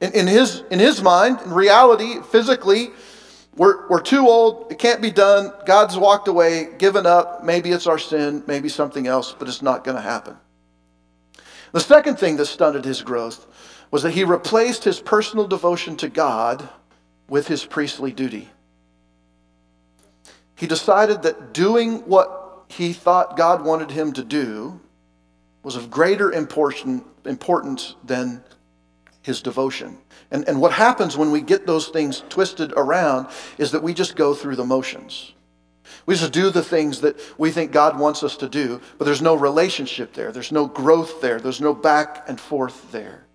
In, 0.00 0.12
in, 0.12 0.26
his, 0.26 0.62
in 0.70 0.78
his 0.78 1.02
mind, 1.02 1.40
in 1.42 1.52
reality, 1.52 2.20
physically, 2.30 2.90
we're, 3.56 3.88
we're 3.88 4.02
too 4.02 4.28
old. 4.28 4.70
It 4.70 4.78
can't 4.78 5.00
be 5.00 5.10
done. 5.10 5.52
God's 5.64 5.96
walked 5.96 6.28
away, 6.28 6.68
given 6.78 7.06
up. 7.06 7.42
Maybe 7.42 7.70
it's 7.70 7.86
our 7.86 7.98
sin, 7.98 8.44
maybe 8.46 8.68
something 8.68 9.06
else, 9.06 9.34
but 9.36 9.48
it's 9.48 9.62
not 9.62 9.82
going 9.82 9.96
to 9.96 10.02
happen. 10.02 10.36
The 11.72 11.80
second 11.80 12.18
thing 12.18 12.36
that 12.36 12.46
stunted 12.46 12.84
his 12.84 13.02
growth 13.02 13.46
was 13.90 14.02
that 14.02 14.12
he 14.12 14.24
replaced 14.24 14.84
his 14.84 15.00
personal 15.00 15.46
devotion 15.46 15.96
to 15.98 16.08
God 16.08 16.68
with 17.28 17.48
his 17.48 17.64
priestly 17.64 18.12
duty. 18.12 18.50
He 20.56 20.66
decided 20.66 21.22
that 21.22 21.52
doing 21.52 21.98
what 22.08 22.64
he 22.68 22.92
thought 22.92 23.36
God 23.36 23.64
wanted 23.64 23.90
him 23.90 24.12
to 24.14 24.24
do 24.24 24.80
was 25.62 25.76
of 25.76 25.90
greater 25.90 26.32
importance 26.32 27.94
than 28.04 28.42
his 29.22 29.42
devotion. 29.42 29.98
And, 30.30 30.48
and 30.48 30.60
what 30.60 30.72
happens 30.72 31.16
when 31.16 31.30
we 31.30 31.40
get 31.40 31.66
those 31.66 31.88
things 31.88 32.22
twisted 32.28 32.72
around 32.76 33.28
is 33.58 33.72
that 33.72 33.82
we 33.82 33.92
just 33.92 34.16
go 34.16 34.34
through 34.34 34.56
the 34.56 34.64
motions. 34.64 35.32
We 36.06 36.14
just 36.14 36.32
do 36.32 36.50
the 36.50 36.62
things 36.62 37.00
that 37.00 37.18
we 37.38 37.50
think 37.50 37.72
God 37.72 37.98
wants 37.98 38.22
us 38.22 38.36
to 38.38 38.48
do, 38.48 38.80
but 38.98 39.04
there's 39.04 39.22
no 39.22 39.34
relationship 39.34 40.14
there. 40.14 40.32
There's 40.32 40.52
no 40.52 40.66
growth 40.66 41.20
there. 41.20 41.40
There's 41.40 41.60
no 41.60 41.74
back 41.74 42.28
and 42.28 42.40
forth 42.40 42.90
there. 42.92 43.26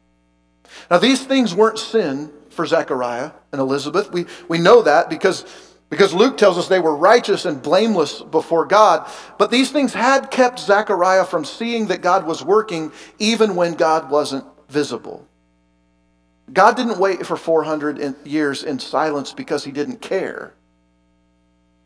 Now, 0.90 0.98
these 0.98 1.24
things 1.24 1.54
weren't 1.54 1.80
sin 1.80 2.32
for 2.50 2.66
Zechariah 2.66 3.32
and 3.52 3.60
Elizabeth. 3.60 4.12
We, 4.12 4.26
we 4.48 4.58
know 4.58 4.82
that 4.84 5.10
because 5.10 5.46
Because 5.92 6.14
Luke 6.14 6.38
tells 6.38 6.58
us 6.58 6.70
they 6.70 6.80
were 6.80 6.96
righteous 6.96 7.44
and 7.44 7.62
blameless 7.62 8.22
before 8.22 8.66
God. 8.66 9.12
But 9.38 9.52
these 9.52 9.72
things 9.72 9.94
had 9.94 10.32
kept 10.32 10.58
Zechariah 10.58 11.26
from 11.26 11.44
seeing 11.44 11.88
that 11.88 12.02
God 12.02 12.26
was 12.26 12.42
working 12.42 12.94
even 13.20 13.58
when 13.58 13.74
God 13.74 14.10
wasn't 14.10 14.46
visible. 14.70 15.28
God 16.52 16.78
didn't 16.78 16.98
wait 16.98 17.26
for 17.26 17.36
400 17.36 18.26
years 18.26 18.64
in 18.64 18.80
silence 18.80 19.34
because 19.34 19.66
he 19.66 19.72
didn't 19.74 20.00
care. 20.00 20.54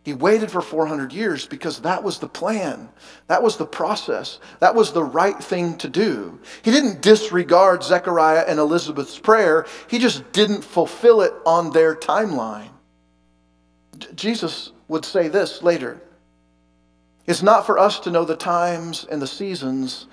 He 0.03 0.13
waited 0.13 0.51
for 0.51 0.61
400 0.61 1.11
years 1.11 1.47
because 1.47 1.79
that 1.79 2.03
was 2.03 2.19
the 2.19 2.27
plan. 2.27 2.89
That 3.25 3.41
was 3.41 3.57
the 3.57 3.65
process. 3.65 4.39
That 4.59 4.75
was 4.75 4.91
the 4.91 5.03
right 5.03 5.43
thing 5.43 5.79
to 5.79 5.89
do. 5.89 6.39
He 6.61 6.69
didn't 6.69 7.01
disregard 7.01 7.83
Zechariah 7.83 8.45
and 8.47 8.59
Elizabeth's 8.59 9.17
prayer, 9.17 9.65
he 9.87 9.97
just 9.97 10.31
didn't 10.31 10.63
fulfill 10.63 11.21
it 11.21 11.33
on 11.43 11.71
their 11.71 11.95
timeline. 11.95 12.69
Jesus 14.15 14.71
would 14.87 15.05
say 15.05 15.27
this 15.27 15.63
later 15.63 16.01
It's 17.25 17.41
not 17.41 17.65
for 17.65 17.79
us 17.79 17.99
to 18.01 18.11
know 18.11 18.25
the 18.25 18.35
times 18.35 19.05
and 19.09 19.21
the 19.21 19.27
seasons 19.27 20.07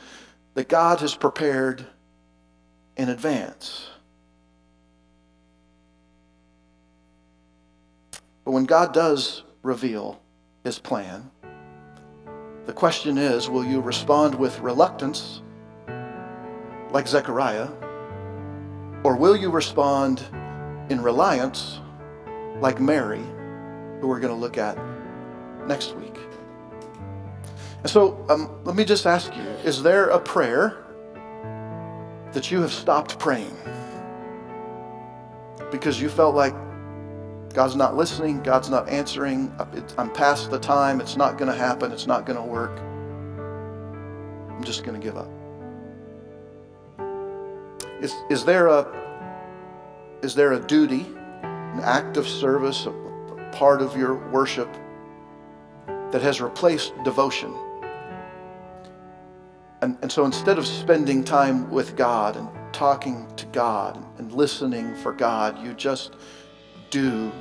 that 0.55 0.69
God 0.69 1.01
has 1.01 1.15
prepared 1.15 1.87
in 2.97 3.09
advance. 3.09 3.89
But 8.45 8.53
when 8.53 8.65
God 8.65 8.93
does 8.93 9.45
reveal 9.63 10.21
his 10.65 10.79
plan, 10.79 11.31
the 12.67 12.73
question 12.73 13.19
is 13.19 13.49
will 13.49 13.65
you 13.65 13.81
respond 13.81 14.35
with 14.35 14.59
reluctance, 14.61 15.43
like 16.91 17.09
Zechariah, 17.09 17.69
or 19.05 19.17
will 19.17 19.37
you 19.37 19.51
respond 19.51 20.23
in 20.89 21.01
reliance, 21.01 21.81
like 22.61 22.81
Mary? 22.81 23.23
Who 24.03 24.09
we're 24.09 24.19
going 24.19 24.35
to 24.35 24.41
look 24.41 24.59
at 24.59 24.77
next 25.69 25.95
week. 25.95 26.19
And 27.83 27.89
so 27.89 28.27
um, 28.29 28.51
let 28.65 28.75
me 28.75 28.85
just 28.85 29.07
ask 29.07 29.33
you 29.37 29.43
is 29.65 29.81
there 29.81 30.09
a 30.09 30.19
prayer 30.19 30.85
that 32.33 32.51
you 32.51 32.61
have 32.63 32.73
stopped 32.73 33.21
praying 33.21 33.57
because 35.71 36.01
you 36.01 36.09
felt 36.09 36.35
like 36.35 36.53
God's 37.55 37.77
not 37.77 37.97
listening, 37.97 38.43
God's 38.43 38.71
not 38.71 38.89
answering, 38.89 39.55
I'm 39.97 40.11
past 40.11 40.51
the 40.51 40.59
time, 40.59 41.01
it's 41.01 41.17
not 41.17 41.39
going 41.39 41.51
to 41.51 41.57
happen, 41.57 41.93
it's 41.93 42.09
not 42.09 42.27
going 42.27 42.39
to 42.39 42.45
work? 42.45 42.77
I'm 44.51 44.65
just 44.65 44.83
going 44.83 45.01
to 45.01 45.05
give 45.05 45.17
up. 45.17 45.31
Is, 48.03 48.13
is, 48.31 48.45
there 48.45 48.67
a, 48.67 48.85
is 50.23 50.35
there 50.35 50.55
a 50.55 50.61
duty, 50.61 51.07
an 51.43 51.81
act 51.85 52.17
of 52.17 52.27
service, 52.27 52.89
part 53.53 53.83
of 53.83 53.97
your 53.97 54.15
worship 54.31 54.69
that 56.11 56.21
has 56.23 56.41
replaced 56.41 56.93
devotion. 57.05 57.55
And, 59.81 59.99
and 60.03 60.13
so 60.13 60.25
instead 60.25 60.59
of 60.59 60.67
spending 60.67 61.25
time 61.25 61.71
with 61.71 61.97
God 61.97 62.37
and 62.37 62.49
talking 62.73 63.27
to 63.37 63.47
God 63.47 64.03
and 64.19 64.33
listening 64.33 64.95
for 64.97 65.13
God, 65.13 65.63
you 65.65 65.75
just 65.75 66.15
do 66.91 67.33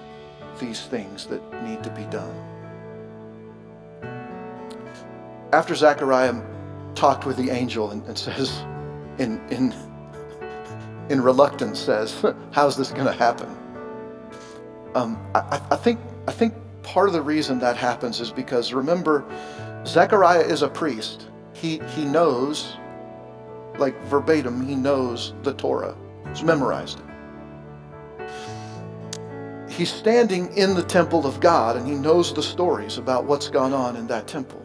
these 0.60 0.82
things 0.82 1.28
that 1.28 1.42
need 1.64 1.84
to 1.84 1.90
be 1.92 2.04
done. 2.06 2.36
After 5.54 5.76
Zechariah 5.76 6.42
talked 6.96 7.26
with 7.26 7.38
the 7.38 7.50
angel 7.50 7.92
and, 7.92 8.06
and 8.08 8.18
says, 8.18 8.62
in, 9.18 9.40
in, 9.50 9.74
in 11.10 11.22
reluctance, 11.22 11.80
says, 11.80 12.26
How's 12.52 12.78
this 12.78 12.92
going 12.92 13.06
to 13.06 13.14
happen? 13.14 13.61
Um, 14.96 15.18
I, 15.34 15.62
I, 15.72 15.76
think, 15.76 16.00
I 16.28 16.32
think 16.32 16.54
part 16.84 17.08
of 17.08 17.14
the 17.14 17.22
reason 17.22 17.60
that 17.60 17.78
happens 17.78 18.20
is 18.20 18.32
because 18.32 18.74
remember, 18.74 19.24
Zechariah 19.86 20.42
is 20.42 20.62
a 20.62 20.68
priest. 20.68 21.30
He, 21.54 21.80
he 21.96 22.06
knows, 22.06 22.76
like 23.78 24.00
verbatim, 24.04 24.66
he 24.66 24.76
knows 24.76 25.34
the 25.44 25.54
Torah. 25.54 25.96
He's 26.30 26.44
memorized 26.44 27.00
it. 27.00 27.06
He's 29.70 29.92
standing 29.92 30.56
in 30.58 30.76
the 30.76 30.84
temple 30.84 31.26
of 31.26 31.40
God 31.40 31.78
and 31.78 31.88
he 31.88 31.94
knows 31.96 32.34
the 32.34 32.44
stories 32.44 32.98
about 32.98 33.26
what's 33.26 33.48
gone 33.50 33.74
on 33.74 33.96
in 33.96 34.06
that 34.08 34.28
temple. 34.28 34.60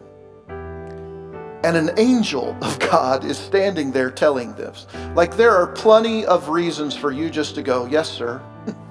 And 0.49 1.75
an 1.75 1.91
angel 1.97 2.55
of 2.61 2.77
God 2.79 3.23
is 3.25 3.37
standing 3.37 3.91
there 3.91 4.11
telling 4.11 4.53
this. 4.55 4.85
Like 5.15 5.35
there 5.37 5.55
are 5.55 5.67
plenty 5.67 6.25
of 6.25 6.49
reasons 6.49 6.95
for 6.95 7.11
you 7.11 7.29
just 7.29 7.55
to 7.55 7.63
go, 7.63 7.85
Yes, 7.85 8.09
sir. 8.09 8.41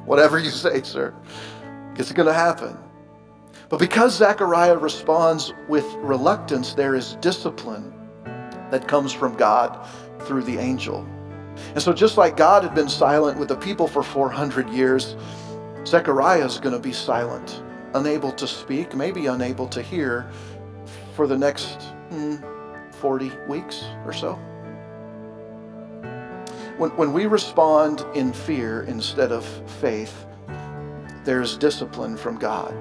Whatever 0.07 0.39
you 0.39 0.51
say, 0.51 0.83
sir. 0.83 1.15
It's 1.97 2.13
going 2.13 2.29
to 2.29 2.33
happen. 2.35 2.79
But 3.69 3.81
because 3.81 4.17
Zechariah 4.17 4.79
responds 4.79 5.53
with 5.69 5.85
reluctance, 5.97 6.75
there 6.75 6.95
is 6.95 7.17
discipline 7.17 7.93
that 8.71 8.87
comes 8.87 9.13
from 9.13 9.35
God 9.35 9.85
through 10.21 10.45
the 10.45 10.59
angel. 10.59 11.07
And 11.75 11.83
so, 11.83 11.93
just 11.93 12.17
like 12.17 12.37
God 12.37 12.63
had 12.63 12.75
been 12.75 12.89
silent 12.89 13.39
with 13.39 13.49
the 13.49 13.57
people 13.57 13.89
for 13.89 14.03
400 14.03 14.69
years, 14.71 15.17
Zechariah 15.87 16.45
is 16.45 16.59
going 16.59 16.75
to 16.75 16.81
be 16.81 16.93
silent, 16.93 17.63
unable 17.95 18.31
to 18.33 18.47
speak, 18.47 18.95
maybe 18.95 19.27
unable 19.27 19.67
to 19.69 19.83
hear 19.83 20.31
for 21.15 21.27
the 21.27 21.37
next 21.37 21.83
hmm, 22.11 22.37
40 23.01 23.33
weeks 23.49 23.85
or 24.05 24.13
so. 24.13 24.39
When, 26.79 26.91
when 26.97 27.13
we 27.15 27.25
respond 27.25 28.05
in 28.15 28.35
fear 28.35 28.83
instead 28.83 29.33
of 29.33 29.47
faith, 29.81 30.27
there's 31.25 31.57
discipline 31.57 32.19
from 32.19 32.39
God. 32.39 32.75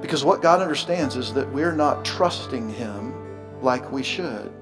Because 0.00 0.24
what 0.24 0.40
God 0.40 0.60
understands 0.60 1.16
is 1.16 1.34
that 1.34 1.52
we're 1.52 1.72
not 1.72 2.04
trusting 2.04 2.68
Him 2.68 3.12
like 3.60 3.90
we 3.90 4.04
should. 4.04 4.52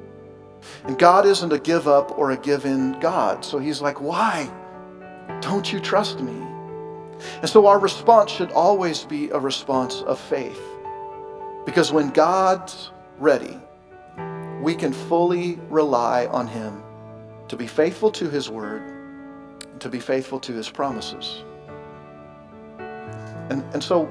And 0.85 0.99
God 0.99 1.27
isn't 1.27 1.53
a 1.53 1.59
give 1.59 1.87
up 1.87 2.18
or 2.18 2.31
a 2.31 2.37
give 2.37 2.64
in 2.64 2.99
God. 2.99 3.45
So 3.45 3.59
He's 3.59 3.83
like, 3.83 4.01
why 4.01 4.51
don't 5.43 5.70
you 5.70 5.79
trust 5.79 6.20
me? 6.20 6.33
And 7.43 7.49
so 7.49 7.66
our 7.66 7.79
response 7.79 8.31
should 8.31 8.53
always 8.53 9.05
be 9.05 9.29
a 9.31 9.39
response 9.39 10.01
of 10.03 10.18
faith. 10.18 10.61
Because 11.66 11.93
when 11.93 12.09
God's 12.09 12.91
ready, 13.18 13.59
we 14.62 14.75
can 14.75 14.95
fully 14.95 15.59
rely 15.68 16.27
on 16.27 16.47
Him 16.47 16.84
to 17.55 17.59
be 17.59 17.68
faithful 17.68 18.11
to 18.11 18.28
His 18.28 18.50
word, 18.50 18.82
and 18.82 19.80
to 19.80 19.88
be 19.88 20.00
faithful 20.00 20.40
to 20.40 20.52
His 20.52 20.68
promises. 20.68 21.44
And, 23.48 23.62
and 23.72 23.80
so, 23.80 24.07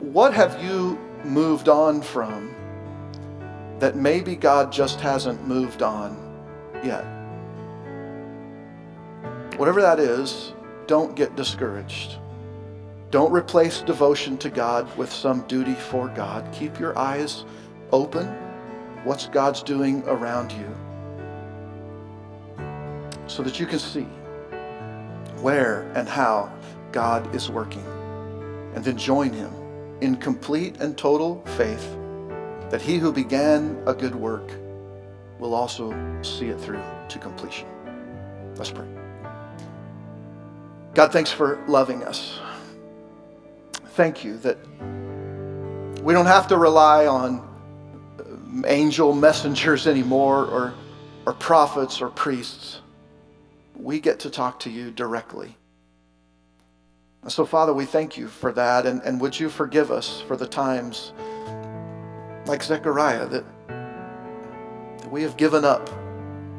what 0.00 0.34
have 0.34 0.62
you 0.62 0.98
moved 1.24 1.70
on 1.70 2.02
from 2.02 2.54
that 3.78 3.96
maybe 3.96 4.36
God 4.36 4.70
just 4.70 5.00
hasn't 5.00 5.48
moved 5.48 5.80
on 5.80 6.14
yet? 6.84 7.02
Whatever 9.58 9.80
that 9.80 9.98
is, 9.98 10.52
don't 10.86 11.16
get 11.16 11.34
discouraged. 11.36 12.18
Don't 13.10 13.32
replace 13.32 13.80
devotion 13.80 14.36
to 14.36 14.50
God 14.50 14.94
with 14.98 15.10
some 15.10 15.46
duty 15.48 15.74
for 15.74 16.08
God. 16.08 16.46
Keep 16.52 16.78
your 16.78 16.98
eyes 16.98 17.46
open. 17.90 18.26
What's 19.04 19.28
God's 19.28 19.62
doing 19.62 20.02
around 20.06 20.52
you? 20.52 20.79
So 23.30 23.44
that 23.44 23.60
you 23.60 23.66
can 23.66 23.78
see 23.78 24.08
where 25.40 25.82
and 25.94 26.08
how 26.08 26.52
God 26.90 27.32
is 27.32 27.48
working 27.48 27.84
and 28.74 28.84
then 28.84 28.98
join 28.98 29.32
him 29.32 29.52
in 30.00 30.16
complete 30.16 30.78
and 30.80 30.98
total 30.98 31.40
faith 31.56 31.96
that 32.70 32.82
he 32.82 32.98
who 32.98 33.12
began 33.12 33.80
a 33.86 33.94
good 33.94 34.16
work 34.16 34.50
will 35.38 35.54
also 35.54 35.92
see 36.22 36.46
it 36.48 36.60
through 36.60 36.82
to 37.08 37.20
completion. 37.20 37.68
Let's 38.56 38.72
pray. 38.72 38.88
God, 40.94 41.12
thanks 41.12 41.30
for 41.30 41.64
loving 41.68 42.02
us. 42.02 42.40
Thank 43.90 44.24
you 44.24 44.38
that 44.38 44.58
we 46.02 46.12
don't 46.12 46.26
have 46.26 46.48
to 46.48 46.58
rely 46.58 47.06
on 47.06 47.38
uh, 48.18 48.66
angel 48.66 49.14
messengers 49.14 49.86
anymore 49.86 50.46
or, 50.46 50.74
or 51.26 51.34
prophets 51.34 52.02
or 52.02 52.08
priests. 52.08 52.80
We 53.80 53.98
get 54.00 54.20
to 54.20 54.30
talk 54.30 54.60
to 54.60 54.70
you 54.70 54.90
directly. 54.90 55.56
So, 57.28 57.44
Father, 57.44 57.74
we 57.74 57.84
thank 57.84 58.16
you 58.16 58.28
for 58.28 58.52
that. 58.52 58.86
And, 58.86 59.02
and 59.02 59.20
would 59.20 59.38
you 59.38 59.48
forgive 59.48 59.90
us 59.90 60.20
for 60.20 60.36
the 60.36 60.46
times, 60.46 61.12
like 62.46 62.62
Zechariah, 62.62 63.26
that, 63.26 63.44
that 63.68 65.10
we 65.10 65.22
have 65.22 65.36
given 65.36 65.64
up 65.64 65.88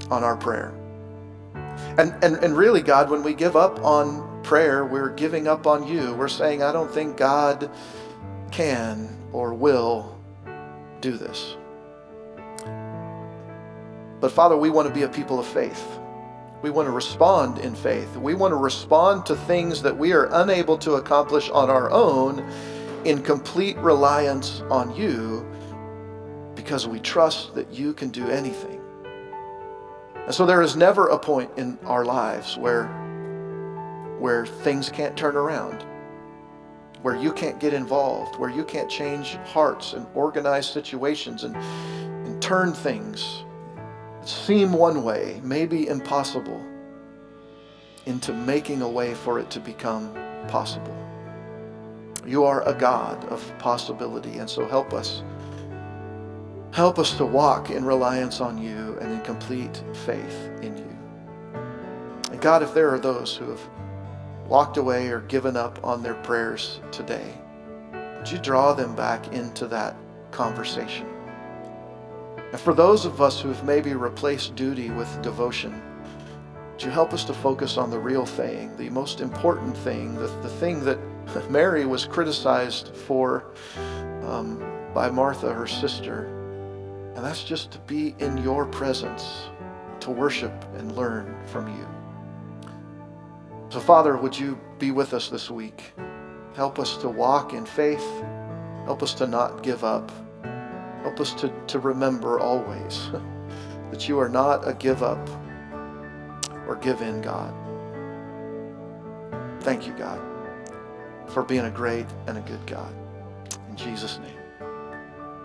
on 0.10 0.24
our 0.24 0.36
prayer? 0.36 0.74
And, 1.98 2.14
and, 2.24 2.36
and 2.44 2.58
really, 2.58 2.82
God, 2.82 3.10
when 3.10 3.24
we 3.24 3.34
give 3.34 3.56
up 3.56 3.84
on 3.84 4.44
prayer, 4.44 4.86
we're 4.86 5.14
giving 5.14 5.48
up 5.48 5.68
on 5.68 5.88
you. 5.88 6.14
We're 6.14 6.28
saying, 6.28 6.64
I 6.64 6.72
don't 6.72 6.92
think 6.92 7.18
God 7.18 7.70
can 8.52 9.16
or 9.32 9.54
will 9.54 10.18
do 11.02 11.18
this. 11.18 11.56
But 14.20 14.32
Father, 14.32 14.58
we 14.58 14.70
want 14.70 14.88
to 14.88 14.94
be 14.94 15.04
a 15.04 15.10
people 15.10 15.40
of 15.40 15.48
faith. 15.48 16.00
We 16.62 16.70
want 16.70 16.88
to 16.88 16.92
respond 16.92 17.58
in 17.60 17.74
faith. 17.74 18.16
We 18.16 18.36
want 18.36 18.52
to 18.52 18.58
respond 18.58 19.26
to 19.26 19.36
things 19.36 19.82
that 19.82 19.98
we 19.98 20.14
are 20.14 20.30
unable 20.32 20.78
to 20.80 20.94
accomplish 20.94 21.50
on 21.50 21.70
our 21.70 21.90
own 21.90 22.40
in 23.04 23.24
complete 23.24 23.78
reliance 23.78 24.62
on 24.70 24.96
you 24.96 25.46
because 26.56 26.88
we 26.88 27.00
trust 27.00 27.56
that 27.56 27.72
you 27.72 27.94
can 27.94 28.10
do 28.10 28.30
anything. 28.30 28.80
And 30.26 30.36
so 30.36 30.46
there 30.46 30.62
is 30.62 30.76
never 30.76 31.08
a 31.08 31.18
point 31.18 31.50
in 31.58 31.80
our 31.84 32.06
lives 32.06 32.58
where, 32.58 32.86
where 34.20 34.46
things 34.46 34.90
can't 34.90 35.18
turn 35.18 35.36
around, 35.36 35.84
where 37.02 37.16
you 37.16 37.34
can't 37.34 37.60
get 37.60 37.74
involved, 37.74 38.38
where 38.38 38.52
you 38.52 38.64
can't 38.64 38.90
change 38.90 39.34
hearts 39.46 39.94
and 39.94 40.06
organize 40.14 40.70
situations 40.70 41.44
and, 41.44 41.56
and 41.56 42.40
turn 42.40 42.72
things 42.72 43.44
seem 44.24 44.74
one 44.74 45.04
way, 45.04 45.40
maybe 45.44 45.88
impossible, 45.88 46.62
into 48.06 48.34
making 48.34 48.82
a 48.82 48.90
way 48.90 49.14
for 49.14 49.40
it 49.40 49.50
to 49.52 49.60
become 49.60 50.14
possible. 50.48 50.96
You 52.26 52.44
are 52.44 52.68
a 52.68 52.74
God 52.74 53.24
of 53.26 53.58
possibility, 53.58 54.38
and 54.38 54.50
so 54.50 54.68
help 54.68 54.94
us. 54.94 55.24
Help 56.72 57.00
us 57.00 57.18
to 57.18 57.26
walk 57.26 57.70
in 57.70 57.84
reliance 57.84 58.40
on 58.40 58.58
you 58.58 58.98
and 59.02 59.12
in 59.12 59.22
complete 59.22 59.84
faith 60.06 60.50
in 60.62 60.78
you. 60.78 60.98
And 62.32 62.40
God, 62.40 62.64
if 62.64 62.74
there 62.74 62.94
are 62.94 63.00
those 63.00 63.36
who 63.36 63.50
have 63.50 63.70
walked 64.48 64.78
away 64.78 65.08
or 65.08 65.22
given 65.22 65.58
up 65.58 65.84
on 65.84 66.04
their 66.04 66.14
prayers 66.16 66.80
today, 66.92 67.34
would 68.18 68.32
you 68.32 68.38
draw 68.38 68.74
them 68.74 68.96
back 68.96 69.34
into 69.34 69.68
that 69.68 69.96
conversation? 70.32 71.08
And 72.52 72.60
for 72.60 72.74
those 72.74 73.06
of 73.06 73.22
us 73.22 73.40
who 73.40 73.48
have 73.48 73.64
maybe 73.64 73.94
replaced 73.94 74.56
duty 74.56 74.90
with 74.90 75.22
devotion, 75.22 75.82
would 76.72 76.84
you 76.84 76.90
help 76.90 77.14
us 77.14 77.24
to 77.26 77.34
focus 77.34 77.78
on 77.78 77.90
the 77.90 78.00
real 78.00 78.26
thing, 78.26 78.76
the 78.76 78.90
most 78.90 79.22
important 79.22 79.78
thing, 79.78 80.16
the, 80.16 80.28
the 80.42 80.50
thing 80.50 80.84
that 80.84 81.00
Mary 81.50 81.86
was 81.86 82.06
criticized 82.06 82.96
for 82.96 83.46
um, 84.24 84.62
by 84.94 85.10
Martha, 85.10 85.54
her 85.54 85.68
sister? 85.68 86.26
And 87.16 87.26
that's 87.26 87.44
just 87.44 87.72
to 87.72 87.80
be 87.80 88.16
in 88.20 88.38
your 88.38 88.66
presence, 88.66 89.48
to 90.02 90.12
worship 90.12 90.54
and 90.76 90.92
learn 90.94 91.36
from 91.48 91.68
you. 91.68 91.88
So, 93.70 93.80
Father, 93.80 94.18
would 94.18 94.38
you 94.38 94.60
be 94.78 94.92
with 94.92 95.14
us 95.14 95.30
this 95.30 95.50
week? 95.50 95.94
Help 96.56 96.80
us 96.80 96.98
to 96.98 97.08
walk 97.08 97.54
in 97.54 97.66
faith. 97.66 98.06
Help 98.84 99.02
us 99.02 99.14
to 99.14 99.28
not 99.28 99.64
give 99.64 99.86
up. 99.86 100.12
Help 101.04 101.20
us 101.20 101.34
to, 101.36 101.54
to 101.68 101.80
remember 101.80 102.40
always 102.40 103.10
that 103.92 104.08
you 104.08 104.20
are 104.20 104.30
not 104.30 104.68
a 104.68 104.74
give 104.74 105.04
up 105.04 105.30
or 106.68 106.76
give 106.76 107.02
in 107.02 107.22
God. 107.22 107.54
Thank 109.62 109.88
you, 109.88 109.94
God, 109.94 110.22
for 111.28 111.44
being 111.44 111.66
a 111.66 111.72
great 111.72 112.06
and 112.28 112.38
a 112.38 112.42
good 112.42 112.66
God. 112.66 112.94
In 113.70 113.76
Jesus' 113.76 114.20
name, 114.20 114.38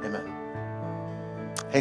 amen. 0.05 0.36